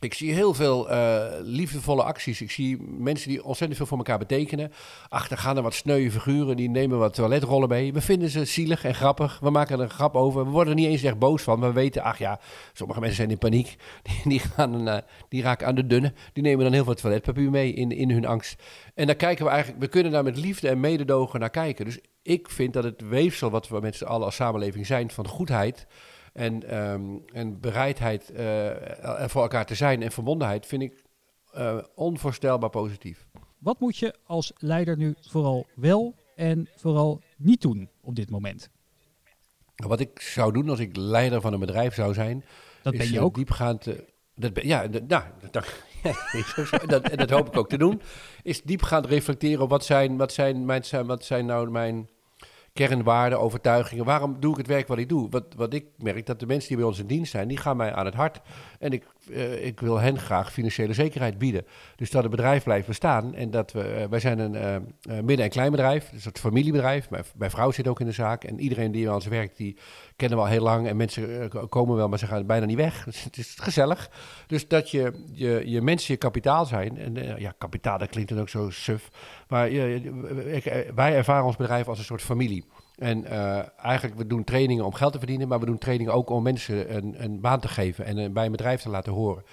Ik 0.01 0.15
zie 0.15 0.33
heel 0.33 0.55
veel 0.55 0.91
uh, 0.91 1.25
liefdevolle 1.41 2.03
acties. 2.03 2.41
Ik 2.41 2.51
zie 2.51 2.83
mensen 2.83 3.29
die 3.29 3.45
ontzettend 3.45 3.79
veel 3.79 3.87
voor 3.87 3.97
elkaar 3.97 4.19
betekenen. 4.19 4.73
Achter 5.09 5.39
gaan 5.39 5.57
er 5.57 5.63
wat 5.63 5.75
sneuwe 5.75 6.11
figuren, 6.11 6.57
die 6.57 6.71
nemen 6.71 6.99
wat 6.99 7.15
toiletrollen 7.15 7.69
mee. 7.69 7.93
We 7.93 8.01
vinden 8.01 8.31
ze 8.31 8.45
zielig 8.45 8.85
en 8.85 8.95
grappig. 8.95 9.39
We 9.41 9.51
maken 9.51 9.79
er 9.79 9.83
een 9.85 9.91
grap 9.91 10.15
over. 10.15 10.45
We 10.45 10.51
worden 10.51 10.75
er 10.75 10.81
niet 10.81 10.89
eens 10.89 11.03
echt 11.03 11.19
boos 11.19 11.43
van. 11.43 11.61
We 11.61 11.73
weten, 11.73 12.03
ach 12.03 12.19
ja, 12.19 12.41
sommige 12.73 13.01
mensen 13.01 13.19
zijn 13.19 13.31
in 13.31 13.39
paniek. 13.39 13.77
Die, 14.25 14.39
gaan, 14.39 14.89
uh, 14.89 14.97
die 15.29 15.43
raken 15.43 15.67
aan 15.67 15.75
de 15.75 15.87
dunne. 15.87 16.13
Die 16.33 16.43
nemen 16.43 16.65
dan 16.65 16.73
heel 16.73 16.85
veel 16.85 16.95
toiletpapier 16.95 17.51
mee 17.51 17.73
in, 17.73 17.91
in 17.91 18.11
hun 18.11 18.27
angst. 18.27 18.63
En 18.95 19.07
dan 19.07 19.17
kijken 19.17 19.45
we 19.45 19.51
eigenlijk, 19.51 19.83
we 19.83 19.89
kunnen 19.89 20.13
daar 20.13 20.25
met 20.25 20.37
liefde 20.37 20.69
en 20.69 20.81
mededogen 20.81 21.41
naar 21.41 21.51
kijken. 21.51 21.85
Dus 21.85 21.99
ik 22.23 22.51
vind 22.51 22.73
dat 22.73 22.85
het 22.85 23.09
weefsel 23.09 23.51
wat 23.51 23.69
we 23.69 23.81
met 23.81 23.97
z'n 23.97 24.05
allen 24.05 24.25
als 24.25 24.35
samenleving 24.35 24.87
zijn 24.87 25.11
van 25.11 25.29
goedheid 25.29 25.87
en, 26.37 26.77
um, 26.77 27.22
en 27.33 27.61
bereidheid 27.61 28.33
uh, 28.37 28.70
voor 29.27 29.42
elkaar 29.42 29.66
te 29.66 29.75
zijn 29.75 30.03
en 30.03 30.12
verbondenheid 30.12 30.66
vind 30.66 30.83
ik 30.83 31.03
uh, 31.57 31.79
onvoorstelbaar 31.94 32.70
positief. 32.70 33.27
Wat 33.59 33.81
moet 33.81 33.96
je 33.96 34.14
als 34.25 34.53
leider 34.57 34.96
nu 34.96 35.14
vooral 35.20 35.66
wel 35.75 36.14
en 36.35 36.68
vooral 36.77 37.20
niet 37.37 37.61
doen 37.61 37.88
op 38.01 38.14
dit 38.14 38.31
moment? 38.31 38.68
Wat 39.77 40.01
ik 40.01 40.20
zou 40.20 40.53
doen 40.53 40.68
als 40.68 40.79
ik 40.79 40.96
leider 40.96 41.40
van 41.40 41.53
een 41.53 41.61
bedrijf 41.61 41.94
zou 41.94 42.14
zijn, 42.14 42.44
Dat 42.83 42.92
is 42.92 42.99
ben 42.99 43.11
je 43.11 43.18
eh, 43.18 43.25
ook. 43.25 43.35
diepgaand. 43.35 43.87
eh, 43.87 43.94
dat 44.35 44.53
ben, 44.53 44.66
ja, 44.66 44.87
dat, 44.87 45.09
nou, 45.09 45.25
dat, 45.51 45.83
dat, 46.87 47.09
en 47.09 47.16
dat 47.16 47.31
hoop 47.31 47.46
ik 47.46 47.57
ook 47.57 47.68
te 47.68 47.79
doen. 47.79 48.01
Is 48.42 48.62
diepgaand 48.62 49.07
reflecteren 49.07 49.62
op 49.62 49.70
wat 49.70 49.85
zijn, 49.85 50.16
wat 50.16 50.33
zijn, 50.33 50.64
mijn, 50.64 50.83
wat 51.07 51.25
zijn 51.25 51.46
nou 51.46 51.70
mijn 51.70 52.09
kernwaarden, 52.77 53.41
overtuigingen. 53.41 54.05
Waarom 54.05 54.37
doe 54.41 54.51
ik 54.51 54.57
het 54.57 54.67
werk 54.67 54.89
wat 54.89 54.99
ik 54.99 55.09
doe? 55.09 55.31
Wat, 55.31 55.45
wat 55.57 55.75
ik 55.75 55.87
merk, 55.99 56.27
dat 56.27 56.41
de 56.41 56.47
mensen 56.47 56.69
die 56.69 56.77
bij 56.77 56.87
ons 56.87 56.99
in 56.99 57.07
dienst 57.07 57.31
zijn, 57.31 57.49
die 57.49 57.57
gaan 57.57 57.77
mij 57.77 57.93
aan 57.93 58.05
het 58.05 58.15
hart. 58.15 58.41
En 58.79 58.93
ik, 58.93 59.05
eh, 59.33 59.67
ik 59.67 59.81
wil 59.81 60.01
hen 60.01 60.19
graag 60.19 60.53
financiële 60.53 60.93
zekerheid 60.93 61.39
bieden. 61.39 61.67
Dus 61.97 62.11
dat 62.11 62.23
het 62.23 62.31
bedrijf 62.31 62.65
blijft 62.65 62.87
bestaan. 62.87 63.35
En 63.35 63.51
dat 63.51 63.73
we, 63.73 63.83
eh, 63.83 64.09
wij 64.09 64.21
zijn 64.21 64.39
een 64.39 64.55
eh, 64.55 64.77
midden- 65.23 65.45
en 65.45 65.51
kleinbedrijf, 65.51 66.11
dus 66.11 66.25
het 66.25 66.39
familiebedrijf. 66.39 67.11
Mijn, 67.11 67.51
vrouw 67.51 67.71
zit 67.71 67.89
ook 67.89 68.01
in 68.01 68.07
de 68.07 68.12
zaak. 68.12 68.45
En 68.45 68.61
iedereen 68.61 68.93
die 68.93 69.05
bij 69.05 69.15
ons 69.15 69.27
werkt, 69.27 69.57
die 69.57 69.77
kennen 70.17 70.39
we 70.39 70.45
al 70.45 70.51
heel 70.51 70.62
lang. 70.62 70.89
En 70.89 70.97
mensen 70.97 71.49
ko- 71.49 71.67
komen 71.67 71.97
wel, 71.97 72.09
maar 72.09 72.19
ze 72.19 72.27
gaan 72.27 72.47
bijna 72.47 72.67
niet 72.67 72.77
weg. 72.77 73.05
Dus 73.05 73.25
het 73.25 73.37
is 73.37 73.55
gezellig. 73.61 74.11
Dus 74.47 74.69
dat 74.69 74.91
je, 74.91 75.25
je, 75.33 75.62
je 75.65 75.83
mensen 75.83 76.12
je 76.15 76.19
kapitaal 76.19 76.65
zijn. 76.65 76.99
En 76.99 77.39
ja, 77.39 77.55
kapitaal, 77.59 77.99
dat 77.99 78.09
klinkt 78.09 78.31
dan 78.31 78.41
ook 78.41 78.49
zo 78.49 78.71
suf. 78.71 79.09
Maar 79.49 79.71
wij 80.95 81.17
ervaren 81.17 81.45
ons 81.45 81.57
bedrijf 81.57 81.89
als 81.89 81.99
een 81.99 82.05
soort 82.05 82.23
familie. 82.23 82.65
En 82.97 83.25
eh, 83.25 83.63
eigenlijk, 83.77 84.19
we 84.19 84.27
doen 84.27 84.45
trainingen 84.45 84.85
om 84.85 84.95
geld 84.95 85.13
te 85.13 85.19
verdienen, 85.19 85.49
maar 85.49 85.61
we 85.61 85.67
doen 85.67 85.79
trainingen 85.79 86.13
ook 86.13 86.31
om 86.31 86.43
mensen 86.43 86.97
een, 86.97 87.15
een 87.25 87.41
baan 87.41 87.61
te 87.61 87.69
geven 87.69 88.05
en 88.05 88.19
eh, 88.19 88.31
bij 88.31 88.45
een 88.45 88.51
bedrijf 88.51 88.83
te 88.83 88.89
laten 88.89 89.13
horen. 89.13 89.45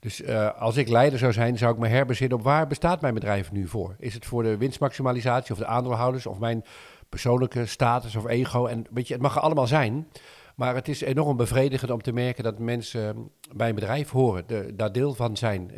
Dus 0.00 0.22
eh, 0.22 0.60
als 0.60 0.76
ik 0.76 0.88
leider 0.88 1.18
zou 1.18 1.32
zijn, 1.32 1.58
zou 1.58 1.72
ik 1.72 1.78
me 1.78 1.88
herbezinnen 1.88 2.38
op 2.38 2.44
waar 2.44 2.66
bestaat 2.66 3.00
mijn 3.00 3.14
bedrijf 3.14 3.52
nu 3.52 3.68
voor? 3.68 3.96
Is 3.98 4.14
het 4.14 4.26
voor 4.26 4.42
de 4.42 4.56
winstmaximalisatie 4.56 5.52
of 5.52 5.58
de 5.58 5.66
aandeelhouders 5.66 6.26
of 6.26 6.38
mijn 6.38 6.64
persoonlijke 7.08 7.66
status 7.66 8.16
of 8.16 8.26
ego? 8.26 8.66
En 8.66 8.86
weet 8.90 9.06
je, 9.06 9.12
het 9.12 9.22
mag 9.22 9.34
er 9.36 9.42
allemaal 9.42 9.66
zijn. 9.66 10.08
Maar 10.54 10.74
het 10.74 10.88
is 10.88 11.00
enorm 11.00 11.36
bevredigend 11.36 11.90
om 11.90 12.02
te 12.02 12.12
merken 12.12 12.44
dat 12.44 12.58
mensen 12.58 13.30
bij 13.52 13.68
een 13.68 13.74
bedrijf 13.74 14.10
horen, 14.10 14.44
daar 14.76 14.92
deel 14.92 15.14
van 15.14 15.36
zijn, 15.36 15.70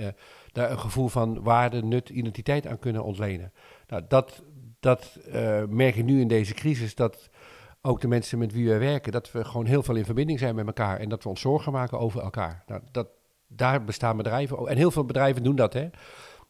daar 0.52 0.70
een 0.70 0.78
gevoel 0.78 1.08
van 1.08 1.42
waarde, 1.42 1.82
nut, 1.82 2.08
identiteit 2.08 2.66
aan 2.66 2.78
kunnen 2.78 3.04
ontlenen. 3.04 3.52
Nou, 3.86 4.02
dat, 4.08 4.42
dat 4.80 5.18
eh, 5.32 5.64
merk 5.64 5.96
ik 5.96 6.04
nu 6.04 6.20
in 6.20 6.28
deze 6.28 6.54
crisis, 6.54 6.94
dat 6.94 7.30
ook 7.82 8.00
de 8.00 8.08
mensen 8.08 8.38
met 8.38 8.52
wie 8.52 8.68
we 8.68 8.78
werken, 8.78 9.12
dat 9.12 9.32
we 9.32 9.44
gewoon 9.44 9.66
heel 9.66 9.82
veel 9.82 9.96
in 9.96 10.04
verbinding 10.04 10.38
zijn 10.38 10.54
met 10.54 10.66
elkaar 10.66 10.98
en 10.98 11.08
dat 11.08 11.22
we 11.22 11.28
ons 11.28 11.40
zorgen 11.40 11.72
maken 11.72 11.98
over 11.98 12.20
elkaar. 12.20 12.62
Nou, 12.66 12.80
dat, 12.92 13.08
daar 13.48 13.84
bestaan 13.84 14.16
bedrijven 14.16 14.58
ook. 14.58 14.68
En 14.68 14.76
heel 14.76 14.90
veel 14.90 15.04
bedrijven 15.04 15.42
doen 15.42 15.56
dat, 15.56 15.72
hè. 15.72 15.88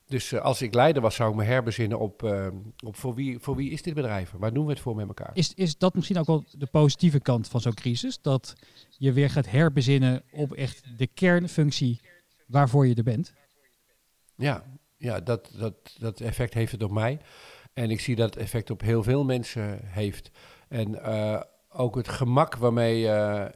Dus 0.06 0.32
eh, 0.32 0.40
als 0.40 0.62
ik 0.62 0.74
leider 0.74 1.02
was, 1.02 1.14
zou 1.14 1.30
ik 1.30 1.36
me 1.36 1.44
herbezinnen 1.44 1.98
op, 1.98 2.22
eh, 2.22 2.46
op 2.84 2.96
voor, 2.96 3.14
wie, 3.14 3.38
voor 3.38 3.56
wie 3.56 3.70
is 3.70 3.82
dit 3.82 3.94
bedrijf? 3.94 4.32
Waar 4.38 4.52
doen 4.52 4.64
we 4.64 4.70
het 4.70 4.80
voor 4.80 4.96
met 4.96 5.08
elkaar? 5.08 5.30
Is, 5.32 5.54
is 5.54 5.78
dat 5.78 5.94
misschien 5.94 6.18
ook 6.18 6.26
wel 6.26 6.44
de 6.50 6.66
positieve 6.66 7.20
kant 7.20 7.48
van 7.48 7.60
zo'n 7.60 7.74
crisis? 7.74 8.20
Dat 8.20 8.54
je 8.98 9.12
weer 9.12 9.30
gaat 9.30 9.50
herbezinnen 9.50 10.22
op 10.32 10.52
echt 10.52 10.98
de 10.98 11.06
kernfunctie 11.06 12.00
waarvoor 12.46 12.86
je 12.86 12.94
er 12.94 13.02
bent? 13.02 13.32
Ja, 14.36 14.64
ja 14.96 15.20
dat, 15.20 15.50
dat, 15.58 15.74
dat 15.98 16.20
effect 16.20 16.54
heeft 16.54 16.72
het 16.72 16.82
op 16.82 16.90
mij. 16.90 17.20
En 17.74 17.90
ik 17.90 18.00
zie 18.00 18.16
dat 18.16 18.34
het 18.34 18.42
effect 18.42 18.70
op 18.70 18.80
heel 18.80 19.02
veel 19.02 19.24
mensen 19.24 19.80
heeft. 19.84 20.30
En 20.68 21.02
eh, 21.02 21.40
ook 21.72 21.94
het 21.94 22.08
gemak 22.08 22.56
waarmee 22.56 23.06
eh, 23.06 23.44
eh, 23.44 23.50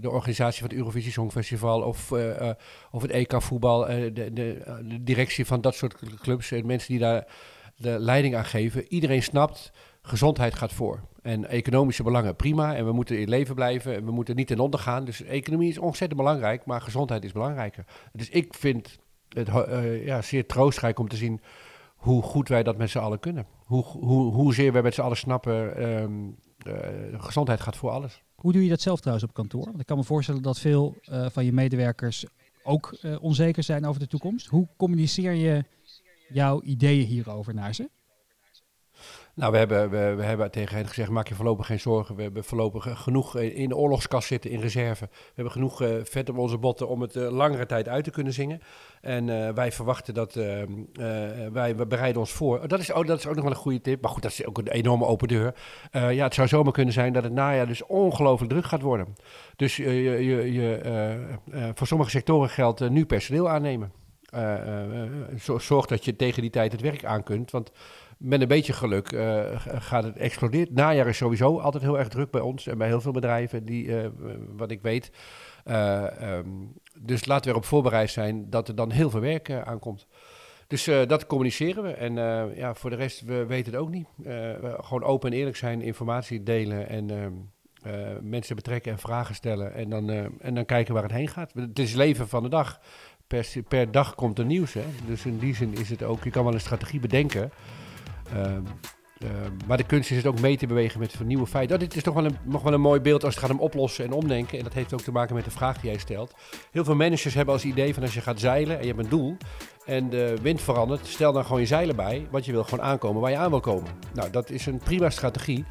de 0.00 0.10
organisatie 0.10 0.60
van 0.60 0.68
het 0.68 0.78
Eurovisie 0.78 1.12
Songfestival 1.12 1.82
of, 1.82 2.12
of 2.90 3.02
het 3.02 3.10
EK 3.10 3.42
voetbal, 3.42 3.86
de, 3.86 4.30
de, 4.32 4.62
directie 5.00 5.46
van 5.46 5.60
dat 5.60 5.74
soort 5.74 5.96
clubs 6.20 6.50
en 6.50 6.66
mensen 6.66 6.88
die 6.88 6.98
daar 6.98 7.26
de 7.76 7.98
leiding 7.98 8.36
aan 8.36 8.44
geven, 8.44 8.84
iedereen 8.88 9.22
snapt, 9.22 9.72
gezondheid 10.02 10.54
gaat 10.54 10.72
voor. 10.72 11.00
En 11.22 11.48
economische 11.48 12.02
belangen, 12.02 12.36
prima. 12.36 12.74
En 12.76 12.84
we 12.84 12.92
moeten 12.92 13.20
in 13.20 13.28
leven 13.28 13.54
blijven 13.54 13.94
en 13.94 14.04
we 14.04 14.10
moeten 14.10 14.36
niet 14.36 14.46
ten 14.46 14.58
onder 14.58 14.80
gaan. 14.80 15.04
Dus 15.04 15.22
economie 15.22 15.68
is 15.68 15.78
ontzettend 15.78 16.20
belangrijk, 16.20 16.64
maar 16.64 16.80
gezondheid 16.80 17.24
is 17.24 17.32
belangrijker. 17.32 17.84
Dus 18.12 18.28
ik 18.28 18.54
vind 18.54 18.98
het 19.28 19.48
ja, 20.04 20.22
zeer 20.22 20.46
troostrijk 20.46 20.98
om 20.98 21.08
te 21.08 21.16
zien 21.16 21.40
hoe 21.98 22.22
goed 22.22 22.48
wij 22.48 22.62
dat 22.62 22.76
met 22.76 22.90
z'n 22.90 22.98
allen 22.98 23.18
kunnen. 23.18 23.46
Hoe, 23.64 23.84
hoe, 23.84 24.32
hoezeer 24.32 24.72
wij 24.72 24.82
met 24.82 24.94
z'n 24.94 25.00
allen 25.00 25.16
snappen, 25.16 25.76
ehm, 25.76 26.12
eh, 26.58 27.22
gezondheid 27.22 27.60
gaat 27.60 27.76
voor 27.76 27.90
alles. 27.90 28.22
Hoe 28.34 28.52
doe 28.52 28.62
je 28.62 28.68
dat 28.68 28.80
zelf 28.80 29.00
trouwens 29.00 29.28
op 29.28 29.34
kantoor? 29.34 29.64
Want 29.64 29.80
ik 29.80 29.86
kan 29.86 29.96
me 29.96 30.04
voorstellen 30.04 30.42
dat 30.42 30.58
veel 30.58 30.96
eh, 31.02 31.26
van 31.30 31.44
je 31.44 31.52
medewerkers 31.52 32.26
ook 32.62 32.96
eh, 33.00 33.22
onzeker 33.22 33.62
zijn 33.62 33.86
over 33.86 34.00
de 34.00 34.06
toekomst. 34.06 34.46
Hoe 34.46 34.68
communiceer 34.76 35.32
je 35.32 35.64
jouw 36.28 36.62
ideeën 36.62 37.06
hierover 37.06 37.54
naar 37.54 37.74
ze? 37.74 37.88
Nou, 39.38 39.52
we 39.52 39.58
hebben, 39.58 39.90
we, 39.90 40.14
we 40.14 40.22
hebben 40.22 40.50
tegen 40.50 40.76
hen 40.76 40.86
gezegd, 40.86 41.10
maak 41.10 41.28
je 41.28 41.34
voorlopig 41.34 41.66
geen 41.66 41.80
zorgen. 41.80 42.16
We 42.16 42.22
hebben 42.22 42.44
voorlopig 42.44 43.02
genoeg 43.02 43.36
eh, 43.36 43.58
in 43.58 43.68
de 43.68 43.76
oorlogskast 43.76 44.28
zitten, 44.28 44.50
in 44.50 44.60
reserve. 44.60 45.08
We 45.10 45.32
hebben 45.34 45.52
genoeg 45.52 45.82
eh, 45.82 45.88
vet 46.02 46.28
op 46.28 46.38
onze 46.38 46.58
botten 46.58 46.88
om 46.88 47.00
het 47.00 47.16
eh, 47.16 47.30
langere 47.30 47.66
tijd 47.66 47.88
uit 47.88 48.04
te 48.04 48.10
kunnen 48.10 48.32
zingen. 48.32 48.60
En 49.00 49.28
eh, 49.28 49.52
wij 49.54 49.72
verwachten 49.72 50.14
dat, 50.14 50.36
eh, 50.36 50.62
eh, 50.62 50.68
wij 51.52 51.76
we 51.76 51.86
bereiden 51.86 52.20
ons 52.20 52.32
voor. 52.32 52.58
Oh, 52.58 52.68
dat, 52.68 52.80
is, 52.80 52.92
oh, 52.92 53.06
dat 53.06 53.18
is 53.18 53.26
ook 53.26 53.34
nog 53.34 53.44
wel 53.44 53.52
een 53.52 53.58
goede 53.58 53.80
tip. 53.80 54.02
Maar 54.02 54.10
goed, 54.10 54.22
dat 54.22 54.32
is 54.32 54.46
ook 54.46 54.58
een 54.58 54.68
enorme 54.68 55.06
open 55.06 55.28
deur. 55.28 55.54
Eh, 55.90 56.12
ja, 56.12 56.24
het 56.24 56.34
zou 56.34 56.48
zomaar 56.48 56.72
kunnen 56.72 56.94
zijn 56.94 57.12
dat 57.12 57.22
het 57.22 57.32
najaar 57.32 57.66
dus 57.66 57.86
ongelooflijk 57.86 58.52
druk 58.52 58.64
gaat 58.64 58.82
worden. 58.82 59.14
Dus 59.56 59.78
eh, 59.78 60.04
je, 60.04 60.24
je, 60.24 60.52
je, 60.52 60.76
eh, 60.76 61.12
eh, 61.12 61.70
voor 61.74 61.86
sommige 61.86 62.10
sectoren 62.10 62.48
geldt 62.48 62.80
eh, 62.80 62.88
nu 62.88 63.06
personeel 63.06 63.48
aannemen. 63.48 63.92
Eh, 64.28 64.54
eh, 64.54 65.02
eh, 65.02 65.10
zo- 65.40 65.58
zorg 65.58 65.86
dat 65.86 66.04
je 66.04 66.16
tegen 66.16 66.42
die 66.42 66.50
tijd 66.50 66.72
het 66.72 66.80
werk 66.80 67.04
aan 67.04 67.22
kunt. 67.22 67.50
Want 67.50 67.72
met 68.18 68.40
een 68.40 68.48
beetje 68.48 68.72
geluk 68.72 69.08
gaat 69.64 70.04
het 70.04 70.16
explodeert. 70.16 70.70
Najaar 70.74 71.06
is 71.06 71.16
sowieso 71.16 71.58
altijd 71.58 71.82
heel 71.82 71.98
erg 71.98 72.08
druk 72.08 72.30
bij 72.30 72.40
ons 72.40 72.66
en 72.66 72.78
bij 72.78 72.86
heel 72.86 73.00
veel 73.00 73.12
bedrijven, 73.12 73.64
die, 73.64 73.90
wat 74.56 74.70
ik 74.70 74.82
weet. 74.82 75.10
Eh, 75.64 76.22
ehm, 76.22 76.48
dus 77.00 77.24
laten 77.24 77.44
we 77.44 77.50
erop 77.50 77.64
voorbereid 77.64 78.10
zijn 78.10 78.50
dat 78.50 78.68
er 78.68 78.74
dan 78.74 78.90
heel 78.90 79.10
veel 79.10 79.20
werk 79.20 79.50
aankomt. 79.50 80.06
Dus 80.66 80.84
dat 80.84 81.26
communiceren 81.26 81.82
we. 81.82 81.92
En 81.92 82.14
ja, 82.56 82.74
voor 82.74 82.90
de 82.90 82.96
rest, 82.96 83.20
we 83.20 83.46
weten 83.46 83.72
het 83.72 83.80
ook 83.80 83.90
niet. 83.90 84.06
Gewoon 84.80 85.02
open 85.02 85.30
en 85.30 85.36
eerlijk 85.38 85.56
zijn, 85.56 85.82
informatie 85.82 86.42
delen 86.42 86.88
en 86.88 87.10
ehm, 87.10 87.32
eh, 87.82 88.18
mensen 88.20 88.56
betrekken 88.56 88.92
en 88.92 88.98
vragen 88.98 89.34
stellen. 89.34 89.74
En 89.74 89.90
dan, 89.90 90.10
en 90.40 90.54
dan 90.54 90.64
kijken 90.64 90.94
waar 90.94 91.02
het 91.02 91.12
heen 91.12 91.28
gaat. 91.28 91.52
Het 91.54 91.78
is 91.78 91.94
leven 91.94 92.28
van 92.28 92.42
de 92.42 92.48
dag. 92.48 92.80
Per, 93.28 93.46
per 93.68 93.90
dag 93.90 94.14
komt 94.14 94.38
er 94.38 94.44
nieuws. 94.44 94.72
Hè? 94.72 94.84
Dus 95.06 95.24
in 95.24 95.38
die 95.38 95.54
zin 95.54 95.74
is 95.74 95.90
het 95.90 96.02
ook, 96.02 96.24
je 96.24 96.30
kan 96.30 96.44
wel 96.44 96.54
een 96.54 96.60
strategie 96.60 97.00
bedenken. 97.00 97.50
Ehm, 98.32 98.62
ehm, 99.18 99.52
maar 99.66 99.76
de 99.76 99.86
kunst 99.86 100.10
is 100.10 100.16
het 100.16 100.26
ook 100.26 100.40
mee 100.40 100.56
te 100.56 100.66
bewegen 100.66 101.00
met 101.00 101.20
nieuwe 101.24 101.46
feiten. 101.46 101.76
Oh, 101.76 101.82
dit 101.82 101.96
is 101.96 102.02
toch 102.02 102.14
wel 102.14 102.24
een, 102.24 102.36
nog 102.42 102.62
wel 102.62 102.72
een 102.72 102.80
mooi 102.80 103.00
beeld 103.00 103.24
als 103.24 103.34
het 103.34 103.44
gaat 103.44 103.52
om 103.52 103.60
oplossen 103.60 104.04
en 104.04 104.12
omdenken. 104.12 104.58
En 104.58 104.64
dat 104.64 104.72
heeft 104.72 104.92
ook 104.92 105.00
te 105.00 105.12
maken 105.12 105.34
met 105.34 105.44
de 105.44 105.50
vraag 105.50 105.80
die 105.80 105.90
jij 105.90 105.98
stelt. 105.98 106.34
Heel 106.70 106.84
veel 106.84 106.94
managers 106.94 107.34
hebben 107.34 107.54
als 107.54 107.64
idee 107.64 107.94
van 107.94 108.02
als 108.02 108.14
je 108.14 108.20
gaat 108.20 108.40
zeilen 108.40 108.76
en 108.76 108.86
je 108.86 108.92
hebt 108.92 109.04
een 109.04 109.10
doel 109.10 109.36
en 109.84 110.10
de 110.10 110.36
wind 110.42 110.60
verandert, 110.60 111.06
stel 111.06 111.32
dan 111.32 111.44
gewoon 111.44 111.60
je 111.60 111.66
zeilen 111.66 111.96
bij, 111.96 112.26
want 112.30 112.44
je 112.44 112.52
wil 112.52 112.64
gewoon 112.64 112.84
aankomen 112.84 113.20
waar 113.20 113.30
je 113.30 113.36
aan 113.36 113.50
wil 113.50 113.60
komen. 113.60 113.90
Nou, 114.14 114.30
dat 114.30 114.50
is 114.50 114.66
een 114.66 114.78
prima 114.78 115.10
strategie 115.10 115.64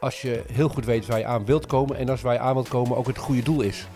als 0.00 0.22
je 0.22 0.44
heel 0.52 0.68
goed 0.68 0.84
weet 0.84 1.06
waar 1.06 1.18
je 1.18 1.24
aan 1.24 1.44
wilt 1.44 1.66
komen 1.66 1.96
en 1.96 2.08
als 2.08 2.20
waar 2.20 2.32
je 2.32 2.38
aan 2.38 2.54
wilt 2.54 2.68
komen 2.68 2.96
ook 2.96 3.06
het 3.06 3.18
goede 3.18 3.42
doel 3.42 3.60
is. 3.60 3.86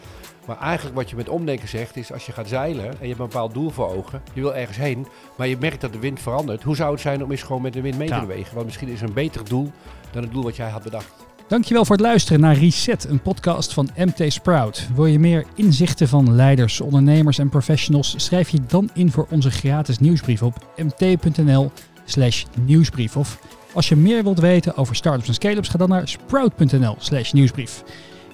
Maar 0.46 0.58
eigenlijk 0.60 0.96
wat 0.96 1.10
je 1.10 1.16
met 1.16 1.28
omdenken 1.28 1.68
zegt 1.68 1.96
is, 1.96 2.12
als 2.12 2.26
je 2.26 2.32
gaat 2.32 2.48
zeilen 2.48 2.84
en 2.84 2.90
je 3.00 3.06
hebt 3.06 3.20
een 3.20 3.26
bepaald 3.26 3.54
doel 3.54 3.70
voor 3.70 3.88
ogen, 3.96 4.22
je 4.32 4.40
wil 4.40 4.54
ergens 4.54 4.76
heen, 4.76 5.06
maar 5.36 5.48
je 5.48 5.56
merkt 5.60 5.80
dat 5.80 5.92
de 5.92 5.98
wind 5.98 6.20
verandert, 6.20 6.62
hoe 6.62 6.76
zou 6.76 6.92
het 6.92 7.00
zijn 7.00 7.24
om 7.24 7.30
eens 7.30 7.42
gewoon 7.42 7.62
met 7.62 7.72
de 7.72 7.80
wind 7.80 7.98
mee 7.98 8.08
te 8.08 8.14
Ja. 8.14 8.20
bewegen? 8.20 8.54
Want 8.54 8.66
misschien 8.66 8.88
is 8.88 9.00
een 9.00 9.12
beter 9.12 9.44
doel 9.48 9.70
dan 10.10 10.22
het 10.22 10.32
doel 10.32 10.42
wat 10.42 10.56
jij 10.56 10.68
had 10.68 10.82
bedacht. 10.82 11.12
Dankjewel 11.48 11.84
voor 11.84 11.96
het 11.96 12.04
luisteren 12.04 12.40
naar 12.40 12.56
Reset, 12.56 13.04
een 13.04 13.20
podcast 13.22 13.72
van 13.72 13.88
MT 13.96 14.32
Sprout. 14.32 14.88
Wil 14.94 15.06
je 15.06 15.18
meer 15.18 15.44
inzichten 15.54 16.08
van 16.08 16.34
leiders, 16.34 16.80
ondernemers 16.80 17.38
en 17.38 17.48
professionals? 17.48 18.14
Schrijf 18.16 18.48
je 18.48 18.58
dan 18.66 18.90
in 18.94 19.10
voor 19.10 19.26
onze 19.30 19.50
gratis 19.50 19.98
nieuwsbrief 19.98 20.42
op 20.42 20.54
mt.nl 20.76 21.70
slash 22.04 22.44
nieuwsbrief. 22.64 23.16
Of 23.16 23.38
als 23.72 23.88
je 23.88 23.96
meer 23.96 24.22
wilt 24.22 24.38
weten 24.40 24.76
over 24.76 24.96
startups 24.96 25.28
en 25.28 25.34
scale-ups, 25.34 25.68
ga 25.68 25.78
dan 25.78 25.88
naar 25.88 26.08
sprout.nl 26.08 26.94
slash 26.98 27.32
nieuwsbrief. 27.32 27.82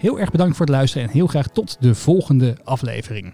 Heel 0.00 0.18
erg 0.18 0.30
bedankt 0.30 0.56
voor 0.56 0.66
het 0.66 0.74
luisteren 0.74 1.06
en 1.06 1.12
heel 1.12 1.26
graag 1.26 1.48
tot 1.48 1.76
de 1.80 1.94
volgende 1.94 2.56
aflevering. 2.64 3.32